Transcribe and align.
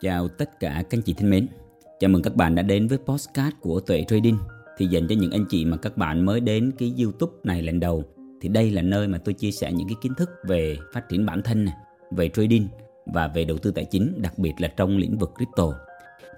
Chào 0.00 0.28
tất 0.28 0.60
cả 0.60 0.84
các 0.90 0.98
anh 0.98 1.02
chị 1.02 1.14
thân 1.14 1.30
mến. 1.30 1.48
Chào 2.00 2.08
mừng 2.08 2.22
các 2.22 2.36
bạn 2.36 2.54
đã 2.54 2.62
đến 2.62 2.88
với 2.88 2.98
postcard 2.98 3.56
của 3.60 3.80
Tuệ 3.80 4.04
Trading. 4.08 4.38
Thì 4.76 4.86
dành 4.86 5.06
cho 5.08 5.14
những 5.18 5.30
anh 5.30 5.44
chị 5.48 5.64
mà 5.64 5.76
các 5.76 5.96
bạn 5.96 6.26
mới 6.26 6.40
đến 6.40 6.72
cái 6.78 6.94
YouTube 7.02 7.32
này 7.44 7.62
lần 7.62 7.80
đầu 7.80 8.04
thì 8.40 8.48
đây 8.48 8.70
là 8.70 8.82
nơi 8.82 9.08
mà 9.08 9.18
tôi 9.18 9.34
chia 9.34 9.50
sẻ 9.50 9.72
những 9.72 9.88
cái 9.88 9.96
kiến 10.02 10.14
thức 10.14 10.30
về 10.44 10.76
phát 10.92 11.08
triển 11.08 11.26
bản 11.26 11.42
thân 11.42 11.64
này, 11.64 11.74
về 12.10 12.28
trading 12.28 12.68
và 13.06 13.28
về 13.28 13.44
đầu 13.44 13.58
tư 13.58 13.70
tài 13.70 13.84
chính, 13.84 14.22
đặc 14.22 14.38
biệt 14.38 14.52
là 14.58 14.68
trong 14.68 14.96
lĩnh 14.96 15.18
vực 15.18 15.32
crypto. 15.36 15.72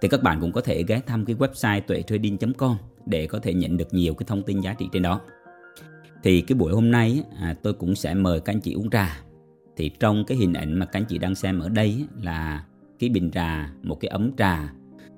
Thì 0.01 0.09
các 0.09 0.23
bạn 0.23 0.41
cũng 0.41 0.53
có 0.53 0.61
thể 0.61 0.83
ghé 0.83 1.01
thăm 1.07 1.25
cái 1.25 1.37
website 1.37 1.81
tuetrading.com 1.81 2.77
để 3.07 3.27
có 3.27 3.39
thể 3.39 3.55
nhận 3.55 3.77
được 3.77 3.95
nhiều 3.95 4.15
cái 4.15 4.27
thông 4.27 4.43
tin 4.43 4.61
giá 4.61 4.75
trị 4.75 4.89
trên 4.93 5.03
đó. 5.03 5.21
Thì 6.23 6.41
cái 6.41 6.59
buổi 6.59 6.73
hôm 6.73 6.91
nay 6.91 7.25
à, 7.41 7.55
tôi 7.63 7.73
cũng 7.73 7.95
sẽ 7.95 8.15
mời 8.15 8.41
các 8.41 8.55
anh 8.55 8.61
chị 8.61 8.73
uống 8.73 8.91
trà. 8.91 9.23
Thì 9.77 9.89
trong 9.89 10.25
cái 10.25 10.39
hình 10.39 10.53
ảnh 10.53 10.79
mà 10.79 10.87
các 10.87 11.01
anh 11.01 11.05
chị 11.09 11.19
đang 11.19 11.35
xem 11.35 11.59
ở 11.59 11.69
đây 11.69 12.07
là 12.23 12.65
cái 12.99 13.11
bình 13.11 13.31
trà, 13.31 13.73
một 13.83 14.01
cái 14.01 14.09
ấm 14.09 14.31
trà 14.37 14.73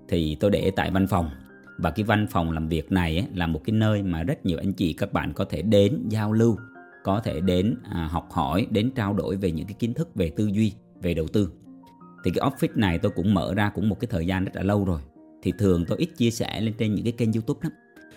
thì 0.08 0.36
tôi 0.40 0.50
để 0.50 0.70
tại 0.76 0.90
văn 0.90 1.06
phòng. 1.06 1.30
Và 1.78 1.90
cái 1.90 2.04
văn 2.04 2.26
phòng 2.30 2.50
làm 2.50 2.68
việc 2.68 2.92
này 2.92 3.16
ấy, 3.16 3.26
là 3.34 3.46
một 3.46 3.60
cái 3.64 3.72
nơi 3.72 4.02
mà 4.02 4.22
rất 4.22 4.46
nhiều 4.46 4.58
anh 4.58 4.72
chị 4.72 4.92
các 4.92 5.12
bạn 5.12 5.32
có 5.32 5.44
thể 5.44 5.62
đến 5.62 6.06
giao 6.08 6.32
lưu 6.32 6.56
có 7.04 7.20
thể 7.20 7.40
đến 7.40 7.74
à, 7.82 8.08
học 8.10 8.28
hỏi 8.30 8.66
đến 8.70 8.90
trao 8.94 9.14
đổi 9.14 9.36
về 9.36 9.50
những 9.50 9.66
cái 9.66 9.76
kiến 9.78 9.94
thức 9.94 10.14
về 10.14 10.30
tư 10.36 10.46
duy 10.46 10.72
về 11.02 11.14
đầu 11.14 11.26
tư. 11.28 11.52
Thì 12.24 12.30
cái 12.30 12.50
office 12.50 12.80
này 12.80 12.98
tôi 12.98 13.12
cũng 13.16 13.34
mở 13.34 13.54
ra 13.54 13.70
cũng 13.74 13.88
một 13.88 14.00
cái 14.00 14.08
thời 14.10 14.26
gian 14.26 14.44
rất 14.44 14.50
là 14.54 14.62
lâu 14.62 14.84
rồi. 14.84 15.00
Thì 15.42 15.52
thường 15.58 15.84
tôi 15.88 15.98
ít 15.98 16.08
chia 16.16 16.30
sẻ 16.30 16.60
lên 16.60 16.74
trên 16.78 16.94
những 16.94 17.04
cái 17.04 17.12
kênh 17.12 17.32
youtube 17.32 17.60
lắm. 17.62 17.72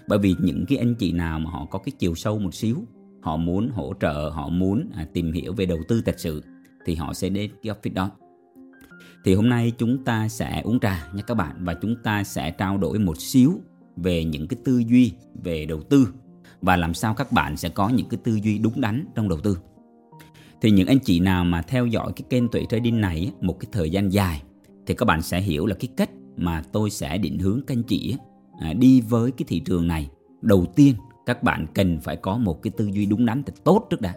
Bởi 0.08 0.20
vì 0.20 0.36
những 0.42 0.66
cái 0.68 0.78
anh 0.78 0.96
chị 0.96 1.12
nào 1.12 1.40
mà 1.40 1.52
họ 1.52 1.66
có 1.66 1.80
cái 1.80 1.92
chiều 2.00 2.16
sâu 2.16 2.40
một 2.40 2.54
xíu 2.54 2.78
họ 3.22 3.38
muốn 3.38 3.70
hỗ 3.70 3.94
trợ 4.02 4.30
họ 4.30 4.50
muốn 4.50 4.90
à, 4.96 5.08
tìm 5.14 5.32
hiểu 5.32 5.54
về 5.54 5.66
đầu 5.66 5.80
tư 5.88 6.02
thật 6.06 6.20
sự 6.20 6.44
thì 6.86 6.96
họ 6.96 7.14
sẽ 7.14 7.30
đến 7.30 7.52
cái 7.64 7.74
office 7.74 7.94
đó 7.94 8.12
thì 9.24 9.34
hôm 9.34 9.50
nay 9.50 9.72
chúng 9.78 10.04
ta 10.04 10.28
sẽ 10.28 10.62
uống 10.64 10.80
trà 10.80 11.08
nha 11.14 11.22
các 11.22 11.36
bạn, 11.36 11.56
và 11.60 11.74
chúng 11.74 11.96
ta 12.04 12.24
sẽ 12.24 12.52
trao 12.52 12.78
đổi 12.78 13.00
một 13.00 13.22
xíu 13.22 13.60
về 13.96 14.24
những 14.24 14.48
cái 14.48 14.60
tư 14.64 14.84
duy 14.88 15.14
về 15.44 15.66
đầu 15.66 15.82
tư, 15.82 16.08
và 16.62 16.76
làm 16.76 16.94
sao 16.94 17.14
các 17.14 17.32
bạn 17.32 17.58
sẽ 17.58 17.70
có 17.70 17.90
những 17.90 18.10
cái 18.10 18.20
tư 18.24 18.36
duy 18.44 18.58
đúng 18.58 18.82
đắn 18.82 19.06
trong 19.16 19.30
đầu 19.30 19.40
tư. 19.40 19.58
Thì 20.62 20.72
những 20.72 20.88
anh 20.88 21.00
chị 21.00 21.20
nào 21.20 21.44
mà 21.44 21.62
theo 21.62 21.86
dõi 21.86 22.12
cái 22.16 22.24
kênh 22.30 22.48
Tuệ 22.48 22.66
Trading 22.70 23.02
này 23.02 23.32
một 23.42 23.60
cái 23.60 23.70
thời 23.72 23.90
gian 23.90 24.14
dài, 24.14 24.42
thì 24.86 24.94
các 24.94 25.06
bạn 25.06 25.22
sẽ 25.22 25.42
hiểu 25.42 25.66
là 25.66 25.76
cái 25.80 25.90
cách 25.98 26.10
mà 26.38 26.64
tôi 26.72 26.90
sẽ 26.90 27.18
định 27.18 27.40
hướng 27.40 27.62
các 27.68 27.76
anh 27.78 27.84
chị 27.84 28.16
à, 28.60 28.74
đi 28.74 29.02
với 29.02 29.32
cái 29.32 29.46
thị 29.48 29.60
trường 29.60 29.88
này. 29.88 30.10
Đầu 30.42 30.66
tiên, 30.76 30.96
các 31.26 31.44
bạn 31.44 31.66
cần 31.74 32.00
phải 32.02 32.16
có 32.16 32.38
một 32.38 32.62
cái 32.62 32.72
tư 32.78 32.90
duy 32.94 33.06
đúng 33.06 33.26
đắn 33.26 33.44
thật 33.44 33.54
tốt 33.64 33.88
trước 33.90 34.02
đã. 34.02 34.14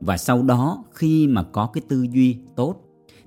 Và 0.00 0.16
sau 0.16 0.42
đó, 0.42 0.84
khi 0.94 1.26
mà 1.26 1.42
có 1.42 1.66
cái 1.66 1.82
tư 1.88 2.06
duy 2.12 2.38
tốt 2.56 2.80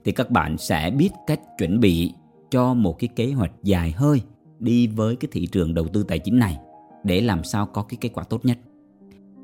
thì 0.05 0.11
các 0.11 0.31
bạn 0.31 0.57
sẽ 0.57 0.91
biết 0.91 1.09
cách 1.27 1.39
chuẩn 1.57 1.79
bị 1.79 2.13
cho 2.51 2.73
một 2.73 2.99
cái 2.99 3.07
kế 3.15 3.31
hoạch 3.31 3.51
dài 3.63 3.91
hơi 3.91 4.21
đi 4.59 4.87
với 4.87 5.15
cái 5.15 5.29
thị 5.31 5.47
trường 5.51 5.73
đầu 5.73 5.87
tư 5.87 6.03
tài 6.03 6.19
chính 6.19 6.39
này 6.39 6.57
để 7.03 7.21
làm 7.21 7.43
sao 7.43 7.65
có 7.65 7.83
cái 7.83 7.97
kết 8.01 8.09
quả 8.13 8.23
tốt 8.23 8.45
nhất. 8.45 8.57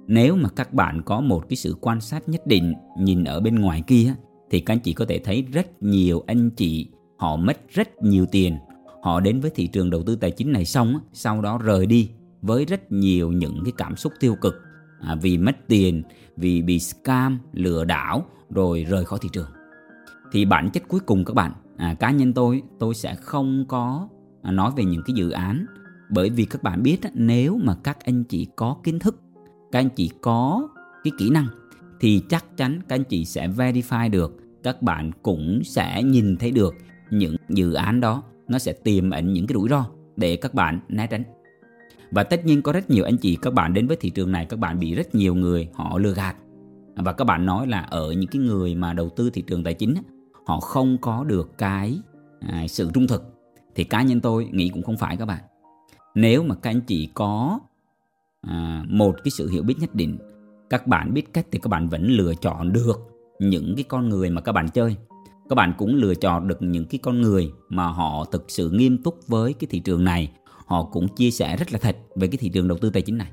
Nếu 0.08 0.36
mà 0.36 0.50
các 0.50 0.74
bạn 0.74 1.02
có 1.06 1.22
một 1.22 1.50
cái 1.50 1.56
sự 1.56 1.76
quan 1.82 2.02
sát 2.02 2.30
nhất 2.30 2.48
định 2.48 2.74
nhìn 3.00 3.24
ở 3.24 3.40
bên 3.40 3.56
ngoài 3.56 3.84
kia 3.88 4.14
thì 4.50 4.60
các 4.60 4.74
anh 4.74 4.80
chị 4.80 4.94
có 4.94 5.06
thể 5.06 5.20
thấy 5.20 5.42
rất 5.42 5.84
nhiều 5.84 6.24
anh 6.28 6.50
chị 6.50 6.88
họ 7.18 7.36
mất 7.36 7.58
rất 7.70 8.04
nhiều 8.04 8.26
tiền. 8.26 8.58
Họ 9.02 9.20
đến 9.20 9.40
với 9.40 9.52
thị 9.56 9.68
trường 9.68 9.90
đầu 9.90 10.04
tư 10.04 10.16
tài 10.16 10.32
chính 10.32 10.52
này 10.52 10.66
xong 10.66 11.00
sau 11.14 11.42
đó 11.42 11.58
rời 11.58 11.86
đi 11.86 12.10
với 12.42 12.66
rất 12.66 12.92
nhiều 12.92 13.32
những 13.32 13.62
cái 13.66 13.74
cảm 13.78 13.96
xúc 13.96 14.14
tiêu 14.20 14.36
cực. 14.42 14.56
À, 15.00 15.16
vì 15.22 15.38
mất 15.38 15.56
tiền 15.68 16.04
vì 16.38 16.62
bị 16.62 16.80
scam 16.80 17.40
lừa 17.54 17.84
đảo 17.84 18.26
rồi 18.50 18.84
rời 18.84 19.06
khỏi 19.06 19.20
thị 19.22 19.30
trường 19.34 19.50
thì 20.36 20.46
bản 20.46 20.70
chất 20.70 20.84
cuối 20.88 21.00
cùng 21.00 21.26
các 21.26 21.34
bạn 21.34 21.52
à, 21.78 21.96
cá 22.00 22.12
nhân 22.12 22.34
tôi 22.34 22.64
tôi 22.80 22.96
sẽ 22.96 23.16
không 23.16 23.66
có 23.68 24.08
à, 24.42 24.52
nói 24.52 24.72
về 24.78 24.84
những 24.84 25.02
cái 25.06 25.14
dự 25.14 25.30
án. 25.30 25.66
Bởi 26.10 26.30
vì 26.30 26.46
các 26.46 26.64
bạn 26.64 26.84
biết 26.84 27.02
nếu 27.14 27.60
mà 27.64 27.76
các 27.84 28.06
anh 28.06 28.24
chị 28.24 28.48
có 28.56 28.78
kiến 28.84 29.00
thức 29.00 29.22
các 29.72 29.80
anh 29.80 29.90
chị 29.90 30.12
có 30.22 30.68
cái 31.04 31.12
kỹ 31.18 31.30
năng 31.30 31.48
thì 32.00 32.22
chắc 32.30 32.58
chắn 32.58 32.80
các 32.88 32.96
anh 32.96 33.04
chị 33.04 33.26
sẽ 33.26 33.48
verify 33.48 34.10
được 34.10 34.38
các 34.64 34.82
bạn 34.82 35.12
cũng 35.24 35.62
sẽ 35.64 36.04
nhìn 36.04 36.38
thấy 36.38 36.52
được 36.52 36.76
những 37.10 37.36
dự 37.50 37.74
án 37.74 38.02
đó. 38.02 38.24
Nó 38.48 38.60
sẽ 38.60 38.74
tiềm 38.74 39.10
ẩn 39.10 39.34
những 39.34 39.48
cái 39.48 39.54
rủi 39.54 39.70
ro 39.70 39.86
để 40.16 40.36
các 40.36 40.54
bạn 40.54 40.80
né 40.90 41.08
tránh. 41.08 41.24
Và 42.12 42.24
tất 42.24 42.46
nhiên 42.46 42.62
có 42.62 42.72
rất 42.72 42.90
nhiều 42.90 43.04
anh 43.04 43.18
chị 43.18 43.38
các 43.42 43.54
bạn 43.54 43.74
đến 43.74 43.88
với 43.88 43.98
thị 44.00 44.10
trường 44.10 44.32
này 44.32 44.46
các 44.46 44.60
bạn 44.60 44.80
bị 44.80 44.96
rất 44.96 45.16
nhiều 45.16 45.36
người 45.36 45.70
họ 45.74 45.98
lừa 45.98 46.14
gạt. 46.14 46.36
Và 46.96 47.14
các 47.14 47.26
bạn 47.26 47.46
nói 47.46 47.68
là 47.68 47.80
ở 47.80 48.12
những 48.12 48.30
cái 48.30 48.42
người 48.42 48.76
mà 48.76 48.94
đầu 48.94 49.10
tư 49.10 49.30
thị 49.30 49.44
trường 49.48 49.64
tài 49.64 49.74
chính 49.74 49.96
họ 50.46 50.60
không 50.60 50.98
có 50.98 51.24
được 51.24 51.58
cái 51.58 52.00
à, 52.40 52.68
sự 52.68 52.90
trung 52.94 53.08
thực 53.08 53.24
thì 53.76 53.84
cá 53.84 54.02
nhân 54.02 54.22
tôi 54.22 54.50
nghĩ 54.52 54.70
cũng 54.70 54.84
không 54.84 54.98
phải 54.98 55.18
các 55.18 55.26
bạn. 55.26 55.42
Nếu 56.16 56.44
mà 56.44 56.56
các 56.56 56.70
anh 56.70 56.82
chị 56.82 57.10
có 57.14 57.60
à, 58.42 58.84
một 58.90 59.16
cái 59.24 59.32
sự 59.32 59.50
hiểu 59.50 59.64
biết 59.64 59.76
nhất 59.80 59.96
định 59.96 60.18
các 60.70 60.88
bạn 60.88 61.14
biết 61.14 61.34
cách 61.34 61.48
thì 61.52 61.60
các 61.60 61.70
bạn 61.70 61.90
vẫn 61.90 62.08
lựa 62.08 62.36
chọn 62.36 62.74
được 62.74 63.12
những 63.40 63.74
cái 63.76 63.84
con 63.84 64.10
người 64.10 64.30
mà 64.30 64.42
các 64.42 64.52
bạn 64.52 64.70
chơi. 64.70 64.96
Các 65.50 65.56
bạn 65.56 65.74
cũng 65.78 65.96
lựa 65.96 66.16
chọn 66.16 66.48
được 66.48 66.62
những 66.62 66.86
cái 66.86 67.00
con 67.04 67.22
người 67.22 67.52
mà 67.70 67.88
họ 67.88 68.26
thực 68.26 68.46
sự 68.48 68.70
nghiêm 68.70 69.04
túc 69.04 69.28
với 69.28 69.54
cái 69.54 69.68
thị 69.72 69.80
trường 69.80 70.04
này. 70.04 70.32
Họ 70.66 70.84
cũng 70.84 71.08
chia 71.08 71.32
sẻ 71.32 71.58
rất 71.58 71.74
là 71.74 71.80
thật 71.80 71.98
về 72.16 72.28
cái 72.28 72.38
thị 72.38 72.50
trường 72.50 72.68
đầu 72.68 72.78
tư 72.78 72.90
tài 72.90 73.02
chính 73.02 73.18
này. 73.18 73.32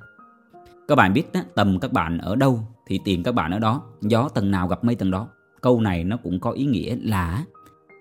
Các 0.88 0.94
bạn 0.94 1.12
biết 1.12 1.32
đó, 1.32 1.40
tầm 1.54 1.78
các 1.80 1.92
bạn 1.92 2.18
ở 2.18 2.36
đâu 2.36 2.60
thì 2.86 3.00
tiền 3.04 3.22
các 3.22 3.32
bạn 3.32 3.50
ở 3.50 3.58
đó 3.58 3.82
gió 4.00 4.28
tầng 4.28 4.50
nào 4.50 4.68
gặp 4.68 4.84
mây 4.84 4.94
tầng 4.94 5.10
đó 5.10 5.28
câu 5.62 5.80
này 5.80 6.04
nó 6.04 6.16
cũng 6.16 6.40
có 6.40 6.50
ý 6.50 6.64
nghĩa 6.64 6.96
là 7.02 7.44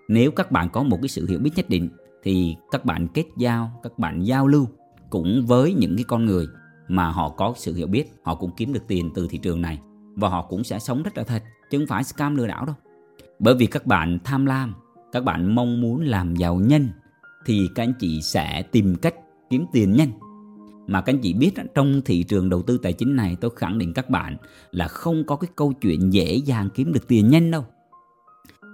nếu 0.08 0.32
các 0.32 0.52
bạn 0.52 0.70
có 0.70 0.84
một 0.84 0.98
cái 1.02 1.10
sự 1.10 1.28
hiểu 1.28 1.40
biết 1.40 1.52
nhất 1.56 1.70
định 1.70 1.90
thì 2.24 2.56
các 2.72 2.86
bạn 2.86 3.08
kết 3.08 3.26
giao, 3.38 3.80
các 3.84 4.00
bạn 4.00 4.26
giao 4.26 4.48
lưu 4.48 4.68
cũng 5.10 5.46
với 5.48 5.74
những 5.74 5.96
cái 5.96 6.04
con 6.04 6.26
người 6.26 6.48
mà 6.88 7.10
họ 7.10 7.30
có 7.30 7.54
sự 7.58 7.76
hiểu 7.76 7.88
biết, 7.88 8.14
họ 8.24 8.36
cũng 8.36 8.52
kiếm 8.58 8.74
được 8.74 8.84
tiền 8.88 9.12
từ 9.16 9.28
thị 9.30 9.38
trường 9.38 9.62
này 9.62 9.80
và 10.16 10.30
họ 10.30 10.42
cũng 10.42 10.64
sẽ 10.64 10.80
sống 10.80 11.04
rất 11.04 11.18
là 11.18 11.24
thật 11.24 11.44
chứ 11.70 11.78
không 11.78 11.88
phải 11.88 12.04
scam 12.04 12.36
lừa 12.36 12.48
đảo 12.48 12.66
đâu. 12.66 12.76
Bởi 13.40 13.56
vì 13.56 13.66
các 13.66 13.86
bạn 13.86 14.20
tham 14.24 14.46
lam, 14.46 14.74
các 15.12 15.24
bạn 15.24 15.56
mong 15.56 15.82
muốn 15.82 16.02
làm 16.02 16.36
giàu 16.36 16.56
nhanh 16.56 16.90
thì 17.46 17.70
các 17.76 17.84
anh 17.84 17.94
chị 18.00 18.22
sẽ 18.22 18.64
tìm 18.72 18.96
cách 18.96 19.16
kiếm 19.50 19.66
tiền 19.74 19.96
nhanh. 19.96 20.12
Mà 20.88 21.02
các 21.02 21.14
anh 21.14 21.20
chị 21.22 21.34
biết 21.34 21.52
trong 21.76 22.02
thị 22.06 22.24
trường 22.24 22.50
đầu 22.50 22.62
tư 22.62 22.78
tài 22.78 22.94
chính 22.94 23.16
này 23.16 23.38
tôi 23.42 23.52
khẳng 23.56 23.78
định 23.78 23.94
các 23.94 24.10
bạn 24.10 24.38
là 24.72 24.88
không 24.88 25.24
có 25.24 25.36
cái 25.36 25.50
câu 25.56 25.74
chuyện 25.82 26.14
dễ 26.14 26.36
dàng 26.36 26.70
kiếm 26.74 26.94
được 26.94 27.08
tiền 27.08 27.30
nhanh 27.30 27.52
đâu. 27.52 27.66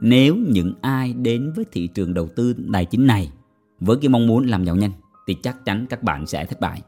Nếu 0.01 0.35
những 0.35 0.73
ai 0.81 1.13
đến 1.13 1.53
với 1.56 1.66
thị 1.72 1.88
trường 1.88 2.13
đầu 2.13 2.29
tư 2.35 2.56
tài 2.73 2.85
chính 2.85 3.07
này 3.07 3.31
với 3.79 3.97
cái 4.01 4.09
mong 4.09 4.28
muốn 4.28 4.47
làm 4.47 4.66
giàu 4.66 4.75
nhanh 4.75 4.91
thì 5.28 5.35
chắc 5.44 5.66
chắn 5.66 5.85
các 5.90 6.03
bạn 6.03 6.28
sẽ 6.28 6.45
thất 6.45 6.59
bại. 6.59 6.81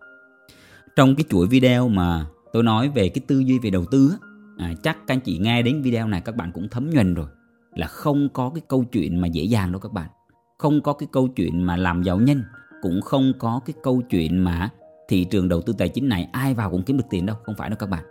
Trong 0.95 1.15
cái 1.15 1.25
chuỗi 1.29 1.47
video 1.47 1.89
mà 1.89 2.25
tôi 2.53 2.63
nói 2.63 2.89
về 2.89 3.09
cái 3.09 3.21
tư 3.27 3.39
duy 3.39 3.59
về 3.59 3.69
đầu 3.69 3.85
tư 3.85 4.13
à, 4.57 4.73
chắc 4.83 4.97
các 5.07 5.15
anh 5.15 5.19
chị 5.19 5.37
nghe 5.37 5.61
đến 5.61 5.81
video 5.81 6.07
này 6.07 6.21
các 6.21 6.35
bạn 6.35 6.51
cũng 6.51 6.67
thấm 6.71 6.89
nhuần 6.89 7.13
rồi 7.13 7.27
là 7.75 7.87
không 7.87 8.29
có 8.33 8.49
cái 8.49 8.61
câu 8.67 8.83
chuyện 8.83 9.21
mà 9.21 9.27
dễ 9.27 9.43
dàng 9.43 9.71
đâu 9.71 9.79
các 9.79 9.93
bạn. 9.93 10.09
Không 10.57 10.81
có 10.81 10.93
cái 10.93 11.07
câu 11.11 11.27
chuyện 11.27 11.63
mà 11.63 11.77
làm 11.77 12.03
giàu 12.03 12.19
nhanh, 12.19 12.43
cũng 12.81 13.01
không 13.01 13.33
có 13.39 13.61
cái 13.65 13.73
câu 13.83 14.01
chuyện 14.09 14.43
mà 14.43 14.69
thị 15.09 15.23
trường 15.23 15.49
đầu 15.49 15.61
tư 15.61 15.73
tài 15.77 15.89
chính 15.89 16.09
này 16.09 16.29
ai 16.31 16.53
vào 16.53 16.71
cũng 16.71 16.83
kiếm 16.83 16.97
được 16.97 17.05
tiền 17.09 17.25
đâu, 17.25 17.35
không 17.43 17.55
phải 17.57 17.69
đâu 17.69 17.77
các 17.79 17.89
bạn. 17.89 18.03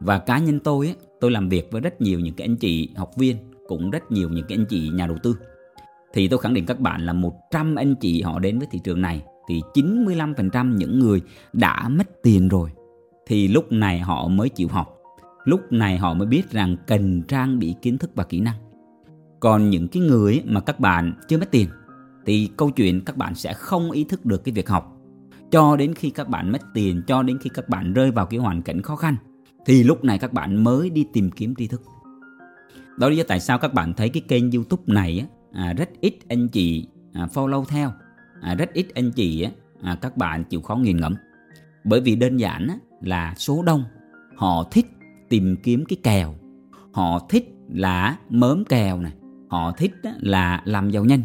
Và 0.00 0.18
cá 0.18 0.38
nhân 0.38 0.60
tôi 0.60 0.94
tôi 1.20 1.30
làm 1.30 1.48
việc 1.48 1.68
với 1.70 1.80
rất 1.80 2.00
nhiều 2.00 2.20
những 2.20 2.34
cái 2.34 2.46
anh 2.46 2.56
chị 2.56 2.90
học 2.96 3.10
viên, 3.16 3.36
cũng 3.68 3.90
rất 3.90 4.12
nhiều 4.12 4.28
những 4.28 4.46
cái 4.48 4.58
anh 4.58 4.66
chị 4.66 4.88
nhà 4.88 5.06
đầu 5.06 5.16
tư 5.22 5.36
thì 6.12 6.28
tôi 6.28 6.38
khẳng 6.38 6.54
định 6.54 6.66
các 6.66 6.80
bạn 6.80 7.06
là 7.06 7.12
100 7.12 7.74
anh 7.74 7.94
chị 7.94 8.22
họ 8.22 8.38
đến 8.38 8.58
với 8.58 8.68
thị 8.70 8.80
trường 8.84 9.00
này 9.00 9.22
thì 9.48 9.62
95% 9.74 10.76
những 10.76 10.98
người 10.98 11.20
đã 11.52 11.88
mất 11.88 12.22
tiền 12.22 12.48
rồi 12.48 12.70
thì 13.26 13.48
lúc 13.48 13.72
này 13.72 14.00
họ 14.00 14.28
mới 14.28 14.48
chịu 14.48 14.68
học. 14.68 14.98
Lúc 15.44 15.72
này 15.72 15.98
họ 15.98 16.14
mới 16.14 16.26
biết 16.26 16.50
rằng 16.50 16.76
cần 16.86 17.22
trang 17.22 17.58
bị 17.58 17.74
kiến 17.82 17.98
thức 17.98 18.10
và 18.14 18.24
kỹ 18.24 18.40
năng. 18.40 18.56
Còn 19.40 19.70
những 19.70 19.88
cái 19.88 20.02
người 20.02 20.42
mà 20.44 20.60
các 20.60 20.80
bạn 20.80 21.12
chưa 21.28 21.38
mất 21.38 21.50
tiền 21.50 21.68
thì 22.26 22.50
câu 22.56 22.70
chuyện 22.70 23.00
các 23.04 23.16
bạn 23.16 23.34
sẽ 23.34 23.52
không 23.52 23.90
ý 23.90 24.04
thức 24.04 24.26
được 24.26 24.44
cái 24.44 24.52
việc 24.52 24.68
học 24.68 24.91
cho 25.52 25.76
đến 25.76 25.94
khi 25.94 26.10
các 26.10 26.28
bạn 26.28 26.52
mất 26.52 26.62
tiền, 26.74 27.02
cho 27.06 27.22
đến 27.22 27.38
khi 27.38 27.50
các 27.54 27.68
bạn 27.68 27.92
rơi 27.92 28.10
vào 28.10 28.26
cái 28.26 28.40
hoàn 28.40 28.62
cảnh 28.62 28.82
khó 28.82 28.96
khăn 28.96 29.16
thì 29.66 29.82
lúc 29.82 30.04
này 30.04 30.18
các 30.18 30.32
bạn 30.32 30.64
mới 30.64 30.90
đi 30.90 31.06
tìm 31.12 31.30
kiếm 31.30 31.54
tri 31.54 31.66
thức. 31.66 31.82
Đó 32.98 33.06
là 33.06 33.08
lý 33.08 33.16
do 33.16 33.24
tại 33.28 33.40
sao 33.40 33.58
các 33.58 33.74
bạn 33.74 33.92
thấy 33.94 34.08
cái 34.08 34.22
kênh 34.28 34.50
YouTube 34.50 34.82
này 34.86 35.18
á, 35.18 35.26
à, 35.64 35.72
rất 35.72 35.88
ít 36.00 36.18
anh 36.28 36.48
chị 36.48 36.86
à, 37.12 37.26
follow 37.34 37.64
theo. 37.64 37.92
À, 38.40 38.54
rất 38.54 38.72
ít 38.72 38.86
anh 38.94 39.10
chị 39.10 39.46
à, 39.82 39.98
các 40.00 40.16
bạn 40.16 40.44
chịu 40.44 40.60
khó 40.60 40.76
nghiền 40.76 40.96
ngẫm. 40.96 41.14
Bởi 41.84 42.00
vì 42.00 42.16
đơn 42.16 42.36
giản 42.36 42.68
á, 42.68 42.76
là 43.00 43.34
số 43.36 43.62
đông 43.62 43.84
họ 44.36 44.64
thích 44.70 44.86
tìm 45.28 45.56
kiếm 45.62 45.84
cái 45.84 45.96
kèo. 46.02 46.34
Họ 46.92 47.18
thích 47.28 47.48
là 47.68 48.16
mớm 48.28 48.64
kèo 48.64 49.00
này. 49.00 49.12
Họ 49.48 49.72
thích 49.72 49.92
là 50.20 50.62
làm 50.64 50.90
giàu 50.90 51.04
nhanh. 51.04 51.22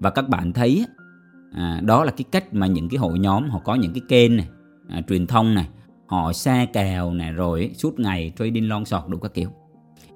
Và 0.00 0.10
các 0.10 0.28
bạn 0.28 0.52
thấy 0.52 0.84
à, 1.52 1.80
đó 1.84 2.04
là 2.04 2.10
cái 2.10 2.24
cách 2.30 2.54
mà 2.54 2.66
những 2.66 2.88
cái 2.88 2.98
hội 2.98 3.18
nhóm 3.18 3.50
họ 3.50 3.58
có 3.58 3.74
những 3.74 3.92
cái 3.92 4.02
kênh 4.08 4.36
này 4.36 4.48
à, 4.88 5.02
truyền 5.08 5.26
thông 5.26 5.54
này 5.54 5.68
họ 6.06 6.32
xe 6.32 6.66
kèo 6.72 7.12
này 7.12 7.32
rồi 7.32 7.70
suốt 7.74 8.00
ngày 8.00 8.32
trading 8.38 8.68
long 8.68 8.84
sọt 8.84 9.08
đủ 9.08 9.18
các 9.18 9.34
kiểu. 9.34 9.50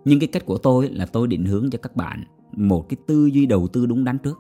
Nhưng 0.05 0.20
cái 0.20 0.26
cách 0.26 0.46
của 0.46 0.58
tôi 0.58 0.88
là 0.88 1.06
tôi 1.06 1.26
định 1.26 1.44
hướng 1.44 1.70
cho 1.70 1.79
các 1.79 1.96
bạn 1.96 2.25
một 2.56 2.88
cái 2.88 2.96
tư 3.06 3.26
duy 3.26 3.46
đầu 3.46 3.69
tư 3.69 3.87
đúng 3.87 4.05
đắn 4.05 4.19
trước. 4.19 4.38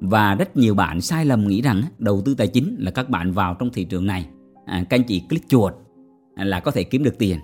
Và 0.00 0.34
rất 0.34 0.56
nhiều 0.56 0.74
bạn 0.74 1.00
sai 1.00 1.24
lầm 1.24 1.48
nghĩ 1.48 1.62
rằng 1.62 1.82
đầu 1.98 2.22
tư 2.24 2.34
tài 2.34 2.48
chính 2.48 2.76
là 2.78 2.90
các 2.90 3.10
bạn 3.10 3.32
vào 3.32 3.54
trong 3.54 3.70
thị 3.70 3.84
trường 3.84 4.06
này. 4.06 4.26
À, 4.66 4.84
các 4.90 4.98
anh 4.98 5.06
chị 5.06 5.22
click 5.28 5.48
chuột 5.48 5.74
là 6.36 6.60
có 6.60 6.70
thể 6.70 6.84
kiếm 6.84 7.04
được 7.04 7.18
tiền. 7.18 7.38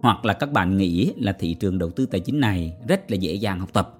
Hoặc 0.00 0.24
là 0.24 0.32
các 0.32 0.52
bạn 0.52 0.76
nghĩ 0.76 1.12
là 1.16 1.32
thị 1.32 1.54
trường 1.54 1.78
đầu 1.78 1.90
tư 1.90 2.06
tài 2.06 2.20
chính 2.20 2.40
này 2.40 2.76
rất 2.88 3.10
là 3.10 3.16
dễ 3.16 3.34
dàng 3.34 3.60
học 3.60 3.72
tập. 3.72 3.98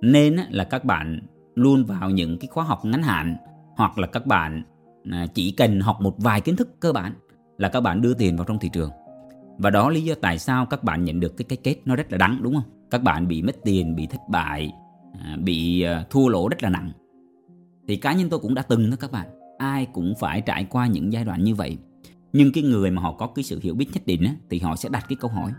Nên 0.00 0.36
là 0.50 0.64
các 0.64 0.84
bạn 0.84 1.20
luôn 1.54 1.84
vào 1.84 2.10
những 2.10 2.38
cái 2.38 2.48
khóa 2.48 2.64
học 2.64 2.84
ngắn 2.84 3.02
hạn 3.02 3.36
hoặc 3.76 3.98
là 3.98 4.06
các 4.06 4.26
bạn 4.26 4.62
à, 5.10 5.26
chỉ 5.34 5.50
cần 5.50 5.80
học 5.80 6.00
một 6.00 6.14
vài 6.18 6.40
kiến 6.40 6.56
thức 6.56 6.80
cơ 6.80 6.92
bản 6.92 7.12
là 7.58 7.68
các 7.68 7.80
bạn 7.80 8.02
đưa 8.02 8.14
tiền 8.14 8.36
vào 8.36 8.44
trong 8.44 8.58
thị 8.58 8.70
trường. 8.72 8.90
Và 9.58 9.70
đó 9.70 9.90
lý 9.90 10.02
do 10.02 10.14
tại 10.20 10.38
sao 10.38 10.66
các 10.66 10.84
bạn 10.84 11.04
nhận 11.04 11.20
được 11.20 11.36
cái 11.36 11.44
cái 11.48 11.58
kết 11.64 11.76
nó 11.84 11.96
rất 11.96 12.12
là 12.12 12.18
đắng 12.18 12.38
đúng 12.42 12.54
không? 12.54 12.88
Các 12.90 13.02
bạn 13.02 13.28
bị 13.28 13.42
mất 13.42 13.56
tiền 13.64 13.96
bị 13.96 14.06
thất 14.06 14.20
bại 14.28 14.72
à, 15.20 15.36
bị 15.44 15.82
à, 15.82 16.04
thua 16.10 16.28
lỗ 16.28 16.48
rất 16.48 16.62
là 16.62 16.68
nặng. 16.68 16.92
Thì 17.88 17.96
cá 17.96 18.12
nhân 18.12 18.28
tôi 18.30 18.40
cũng 18.40 18.54
đã 18.54 18.62
từng 18.62 18.90
đó 18.90 18.96
các 19.00 19.12
bạn 19.12 19.26
ai 19.58 19.86
cũng 19.86 20.14
phải 20.20 20.40
trải 20.40 20.64
qua 20.64 20.86
những 20.86 21.12
giai 21.12 21.24
đoạn 21.24 21.44
như 21.44 21.54
vậy. 21.54 21.78
Nhưng 22.32 22.52
cái 22.52 22.64
người 22.64 22.90
mà 22.90 23.02
họ 23.02 23.12
có 23.12 23.26
cái 23.26 23.42
sự 23.42 23.60
hiểu 23.62 23.74
biết 23.74 23.86
nhất 23.92 24.02
định 24.06 24.24
á, 24.24 24.34
thì 24.50 24.58
họ 24.58 24.76
sẽ 24.76 24.88
đặt 24.88 25.04
cái 25.08 25.16
câu 25.20 25.30
hỏi. 25.30 25.52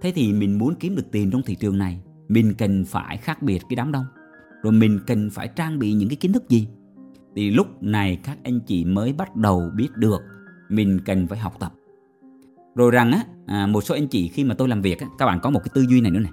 Thế 0.00 0.12
thì 0.14 0.32
mình 0.32 0.58
muốn 0.58 0.74
kiếm 0.74 0.96
được 0.96 1.10
tiền 1.12 1.30
trong 1.30 1.42
thị 1.42 1.54
trường 1.54 1.78
này 1.78 2.00
mình 2.28 2.54
cần 2.58 2.84
phải 2.84 3.16
khác 3.16 3.42
biệt 3.42 3.62
cái 3.68 3.76
đám 3.76 3.92
đông 3.92 4.04
rồi 4.62 4.72
mình 4.72 5.00
cần 5.06 5.30
phải 5.30 5.48
trang 5.48 5.78
bị 5.78 5.92
những 5.92 6.08
cái 6.08 6.16
kiến 6.16 6.32
thức 6.32 6.48
gì? 6.48 6.68
Thì 7.36 7.50
lúc 7.50 7.82
này 7.82 8.18
các 8.24 8.38
anh 8.44 8.60
chị 8.60 8.84
mới 8.84 9.12
bắt 9.12 9.36
đầu 9.36 9.70
biết 9.76 9.88
được 9.96 10.20
mình 10.68 11.00
cần 11.04 11.26
phải 11.26 11.38
học 11.38 11.54
tập. 11.60 11.72
Rồi 12.74 12.90
rằng 12.90 13.12
á 13.12 13.24
à, 13.46 13.66
một 13.66 13.80
số 13.80 13.94
anh 13.94 14.06
chị 14.06 14.28
khi 14.28 14.44
mà 14.44 14.54
tôi 14.54 14.68
làm 14.68 14.82
việc 14.82 15.00
á, 15.00 15.06
các 15.18 15.26
bạn 15.26 15.40
có 15.42 15.50
một 15.50 15.60
cái 15.64 15.70
tư 15.74 15.84
duy 15.88 16.00
này 16.00 16.10
nữa 16.10 16.20
này. 16.20 16.32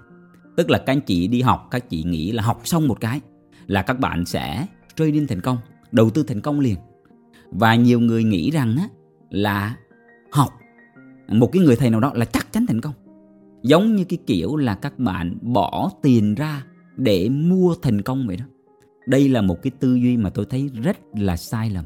Tức 0.57 0.69
là 0.69 0.77
các 0.77 0.93
anh 0.93 1.01
chị 1.01 1.27
đi 1.27 1.41
học 1.41 1.67
các 1.71 1.89
chị 1.89 2.03
nghĩ 2.03 2.31
là 2.31 2.43
học 2.43 2.61
xong 2.63 2.87
một 2.87 2.99
cái 2.99 3.21
là 3.67 3.81
các 3.81 3.99
bạn 3.99 4.25
sẽ 4.25 4.67
trading 4.95 5.27
thành 5.27 5.41
công 5.41 5.57
đầu 5.91 6.09
tư 6.09 6.23
thành 6.23 6.41
công 6.41 6.59
liền. 6.59 6.75
Và 7.51 7.75
nhiều 7.75 7.99
người 7.99 8.23
nghĩ 8.23 8.51
rằng 8.51 8.75
á 8.77 8.87
là 9.29 9.75
học 10.31 10.49
một 11.27 11.49
cái 11.51 11.63
người 11.63 11.75
thầy 11.75 11.89
nào 11.89 11.99
đó 11.99 12.11
là 12.15 12.25
chắc 12.25 12.53
chắn 12.53 12.65
thành 12.67 12.81
công. 12.81 12.93
Giống 13.63 13.95
như 13.95 14.03
cái 14.03 14.19
kiểu 14.27 14.55
là 14.55 14.75
các 14.75 14.99
bạn 14.99 15.37
bỏ 15.41 15.91
tiền 16.01 16.35
ra 16.35 16.63
để 16.97 17.29
mua 17.29 17.75
thành 17.81 18.01
công 18.01 18.27
vậy 18.27 18.37
đó. 18.37 18.45
Đây 19.07 19.29
là 19.29 19.41
một 19.41 19.61
cái 19.61 19.71
tư 19.79 19.95
duy 19.95 20.17
mà 20.17 20.29
tôi 20.29 20.45
thấy 20.49 20.69
rất 20.83 20.97
là 21.13 21.37
sai 21.37 21.69
lầm. 21.69 21.85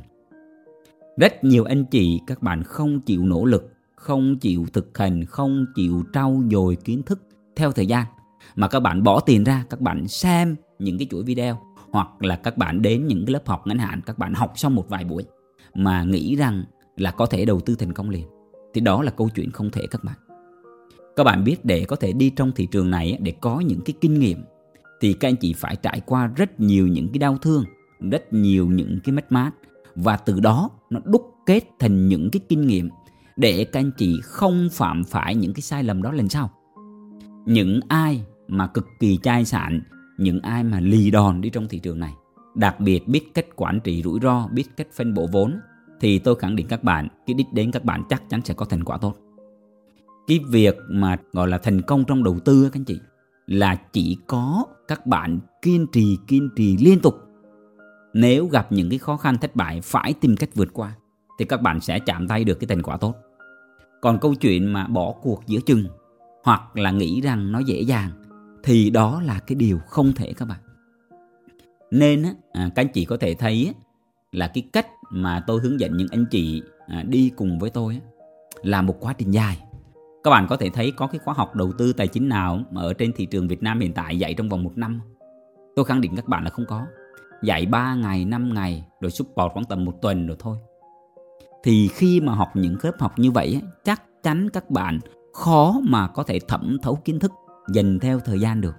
Rất 1.18 1.44
nhiều 1.44 1.64
anh 1.64 1.86
chị, 1.86 2.22
các 2.28 2.42
bạn 2.42 2.64
không 2.64 3.02
chịu 3.02 3.26
nỗ 3.26 3.46
lực, 3.46 3.74
không 3.96 4.38
chịu 4.40 4.66
thực 4.74 4.98
hành, 4.98 5.26
không 5.26 5.66
chịu 5.76 6.04
trau 6.14 6.44
dồi 6.52 6.76
kiến 6.76 7.04
thức 7.04 7.22
theo 7.56 7.72
thời 7.72 7.86
gian, 7.86 8.06
mà 8.56 8.68
các 8.68 8.80
bạn 8.80 9.04
bỏ 9.04 9.20
tiền 9.20 9.44
ra, 9.44 9.66
các 9.70 9.82
bạn 9.82 10.08
xem 10.08 10.56
những 10.80 10.98
cái 10.98 11.08
chuỗi 11.12 11.24
video, 11.24 11.60
hoặc 11.92 12.08
là 12.20 12.36
các 12.36 12.58
bạn 12.58 12.82
đến 12.82 13.08
những 13.08 13.26
cái 13.26 13.34
lớp 13.34 13.48
học 13.48 13.68
ngắn 13.68 13.78
hạn, 13.78 14.02
các 14.06 14.18
bạn 14.18 14.34
học 14.34 14.54
xong 14.56 14.76
một 14.76 14.90
vài 14.90 15.06
buổi 15.06 15.24
mà 15.74 16.04
nghĩ 16.04 16.36
rằng 16.36 16.64
là 16.98 17.12
có 17.12 17.26
thể 17.26 17.46
đầu 17.46 17.60
tư 17.60 17.76
thành 17.76 17.94
công 17.94 18.10
liền. 18.10 18.26
Thì 18.74 18.82
đó 18.82 19.04
là 19.04 19.12
câu 19.12 19.30
chuyện 19.36 19.52
không 19.52 19.72
thể 19.72 19.88
các 19.92 20.04
bạn. 20.04 20.16
Các 21.16 21.24
bạn 21.24 21.44
biết 21.44 21.66
để 21.66 21.86
có 21.86 21.96
thể 21.96 22.12
đi 22.12 22.30
trong 22.30 22.52
thị 22.52 22.68
trường 22.72 22.92
này 22.92 23.18
để 23.22 23.34
có 23.42 23.60
những 23.60 23.82
cái 23.86 23.94
kinh 24.02 24.20
nghiệm 24.20 24.44
thì 25.02 25.14
các 25.14 25.28
anh 25.28 25.36
chị 25.36 25.54
phải 25.54 25.76
trải 25.76 26.02
qua 26.06 26.28
rất 26.28 26.60
nhiều 26.60 26.88
những 26.88 27.10
cái 27.10 27.20
đau 27.20 27.38
thương, 27.38 27.64
rất 28.12 28.34
nhiều 28.34 28.68
những 28.68 29.00
cái 29.04 29.14
mất 29.14 29.32
mát. 29.32 29.52
Và 29.96 30.18
từ 30.18 30.40
đó 30.40 30.70
nó 30.90 31.00
đúc 31.06 31.34
kết 31.46 31.64
thành 31.80 32.08
những 32.08 32.30
cái 32.32 32.40
kinh 32.50 32.68
nghiệm 32.68 32.90
để 33.38 33.64
các 33.72 33.80
anh 33.80 33.92
chị 33.98 34.20
không 34.24 34.70
phạm 34.72 35.04
phải 35.04 35.36
những 35.36 35.54
cái 35.54 35.62
sai 35.62 35.84
lầm 35.84 36.02
đó 36.02 36.12
lần 36.12 36.30
sau. 36.30 36.52
Những 37.46 37.80
ai 37.88 38.24
mà 38.48 38.68
cực 38.68 38.88
kỳ 39.00 39.20
chai 39.24 39.46
sạn, 39.46 39.82
những 40.18 40.40
ai 40.40 40.64
mà 40.64 40.80
lì 40.80 41.12
đòn 41.12 41.42
đi 41.42 41.50
trong 41.50 41.68
thị 41.68 41.80
trường 41.80 42.00
này, 42.00 42.14
đặc 42.56 42.80
biệt 42.80 43.08
biết 43.08 43.34
cách 43.34 43.46
quản 43.56 43.80
trị 43.80 44.02
rủi 44.04 44.20
ro, 44.24 44.48
biết 44.48 44.66
cách 44.78 44.88
phân 44.94 45.14
bổ 45.14 45.28
vốn, 45.32 45.60
thì 46.00 46.20
tôi 46.20 46.36
khẳng 46.36 46.56
định 46.56 46.68
các 46.68 46.84
bạn, 46.84 47.08
cái 47.28 47.34
đích 47.34 47.54
đến 47.54 47.72
các 47.72 47.86
bạn 47.86 48.04
chắc 48.10 48.30
chắn 48.30 48.42
sẽ 48.46 48.54
có 48.54 48.66
thành 48.66 48.84
quả 48.84 48.98
tốt. 48.98 49.16
Cái 50.28 50.40
việc 50.50 50.78
mà 50.90 51.18
gọi 51.34 51.48
là 51.48 51.58
thành 51.58 51.82
công 51.82 52.06
trong 52.06 52.24
đầu 52.24 52.40
tư 52.46 52.64
các 52.64 52.80
anh 52.80 52.86
chị 52.86 53.00
là 53.50 53.76
chỉ 53.76 54.18
có 54.28 54.66
các 54.88 55.06
bạn 55.06 55.40
kiên 55.62 55.88
trì 55.92 56.18
kiên 56.28 56.50
trì 56.56 56.78
liên 56.78 57.00
tục. 57.00 57.16
Nếu 58.14 58.48
gặp 58.48 58.72
những 58.72 58.90
cái 58.90 59.00
khó 59.00 59.18
khăn 59.18 59.38
thất 59.38 59.56
bại 59.56 59.82
phải 59.84 60.14
tìm 60.14 60.36
cách 60.36 60.50
vượt 60.56 60.68
qua 60.74 60.96
thì 61.40 61.46
các 61.46 61.62
bạn 61.62 61.82
sẽ 61.82 62.00
chạm 62.00 62.28
tay 62.28 62.44
được 62.44 62.60
cái 62.60 62.68
thành 62.68 62.82
quả 62.82 62.98
tốt. 62.98 63.16
Còn 64.02 64.20
câu 64.20 64.36
chuyện 64.36 64.74
mà 64.74 64.88
bỏ 64.88 65.14
cuộc 65.22 65.44
giữa 65.48 65.60
chừng 65.66 65.86
hoặc 66.44 66.78
là 66.78 66.92
nghĩ 66.92 67.22
rằng 67.22 67.52
nó 67.52 67.60
dễ 67.60 67.82
dàng 67.82 68.10
thì 68.64 68.90
đó 68.90 69.22
là 69.22 69.40
cái 69.40 69.56
điều 69.56 69.80
không 69.88 70.14
thể 70.14 70.34
các 70.34 70.48
bạn. 70.48 70.60
Nên 71.92 72.24
à, 72.52 72.70
các 72.76 72.82
anh 72.82 72.92
chị 72.94 73.06
có 73.06 73.18
thể 73.18 73.34
thấy 73.34 73.74
là 74.32 74.48
cái 74.48 74.64
cách 74.74 74.88
mà 75.10 75.44
tôi 75.48 75.62
hướng 75.62 75.80
dẫn 75.80 75.98
những 75.98 76.08
anh 76.12 76.26
chị 76.32 76.62
à, 76.88 77.04
đi 77.08 77.32
cùng 77.36 77.60
với 77.60 77.70
tôi 77.70 78.02
là 78.62 78.82
một 78.82 78.98
quá 79.00 79.14
trình 79.14 79.32
dài 79.32 79.60
các 80.24 80.32
bạn 80.32 80.48
có 80.50 80.58
thể 80.58 80.70
thấy 80.70 80.92
có 80.92 81.08
cái 81.08 81.20
khóa 81.26 81.34
học 81.34 81.56
đầu 81.56 81.72
tư 81.78 81.94
tài 81.94 82.08
chính 82.08 82.30
nào 82.30 82.62
mà 82.72 82.82
ở 82.82 82.94
trên 82.94 83.14
thị 83.16 83.26
trường 83.26 83.48
Việt 83.48 83.64
Nam 83.64 83.80
hiện 83.80 83.94
tại 83.94 84.20
dạy 84.20 84.34
trong 84.34 84.50
vòng 84.50 84.64
một 84.64 84.78
năm 84.78 85.02
tôi 85.80 85.86
khẳng 85.86 86.02
định 86.02 86.16
các 86.16 86.28
bạn 86.28 86.44
là 86.44 86.50
không 86.50 86.66
có. 86.66 86.86
Dạy 87.44 87.66
3 87.66 87.96
ngày 87.96 88.26
5 88.26 88.54
ngày, 88.54 88.86
rồi 89.02 89.12
support 89.12 89.54
khoảng 89.54 89.66
tầm 89.66 89.86
một 89.86 90.02
tuần 90.02 90.28
rồi 90.28 90.38
thôi. 90.40 90.58
Thì 91.64 91.88
khi 91.88 92.22
mà 92.22 92.34
học 92.34 92.50
những 92.54 92.76
lớp 92.84 92.92
học 93.00 93.20
như 93.20 93.32
vậy 93.32 93.62
chắc 93.84 94.24
chắn 94.24 94.50
các 94.50 94.70
bạn 94.70 95.00
khó 95.34 95.80
mà 95.84 96.08
có 96.08 96.24
thể 96.24 96.40
thẩm 96.48 96.78
thấu 96.82 96.96
kiến 96.96 97.20
thức 97.20 97.32
dành 97.74 98.00
theo 98.00 98.20
thời 98.20 98.40
gian 98.40 98.62
được. 98.62 98.76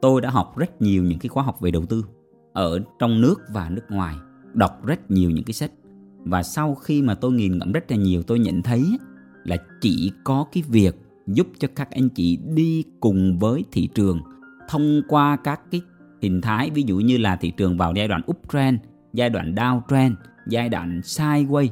Tôi 0.00 0.20
đã 0.20 0.30
học 0.30 0.56
rất 0.56 0.82
nhiều 0.82 1.02
những 1.02 1.18
cái 1.18 1.28
khóa 1.28 1.42
học 1.42 1.60
về 1.60 1.70
đầu 1.70 1.86
tư 1.86 2.04
ở 2.52 2.80
trong 2.98 3.20
nước 3.20 3.34
và 3.52 3.68
nước 3.70 3.84
ngoài, 3.88 4.16
đọc 4.52 4.84
rất 4.84 5.10
nhiều 5.10 5.30
những 5.30 5.44
cái 5.44 5.54
sách. 5.54 5.70
Và 6.18 6.42
sau 6.42 6.74
khi 6.74 7.02
mà 7.02 7.14
tôi 7.14 7.32
nghiền 7.32 7.58
ngẫm 7.58 7.72
rất 7.72 7.90
là 7.90 7.96
nhiều, 7.96 8.22
tôi 8.22 8.38
nhận 8.38 8.62
thấy 8.62 8.98
là 9.44 9.56
chỉ 9.80 10.12
có 10.24 10.46
cái 10.52 10.62
việc 10.68 10.94
giúp 11.26 11.46
cho 11.58 11.68
các 11.74 11.90
anh 11.90 12.08
chị 12.08 12.38
đi 12.54 12.84
cùng 13.00 13.38
với 13.38 13.64
thị 13.72 13.88
trường 13.94 14.20
thông 14.68 15.02
qua 15.08 15.36
các 15.36 15.60
cái 15.70 15.80
hình 16.22 16.40
thái 16.40 16.70
ví 16.70 16.82
dụ 16.86 16.98
như 16.98 17.18
là 17.18 17.36
thị 17.36 17.50
trường 17.50 17.76
vào 17.76 17.92
giai 17.96 18.08
đoạn 18.08 18.20
uptrend, 18.30 18.78
giai 19.12 19.30
đoạn 19.30 19.54
downtrend, 19.54 20.14
giai 20.48 20.68
đoạn 20.68 21.00
sideways. 21.00 21.68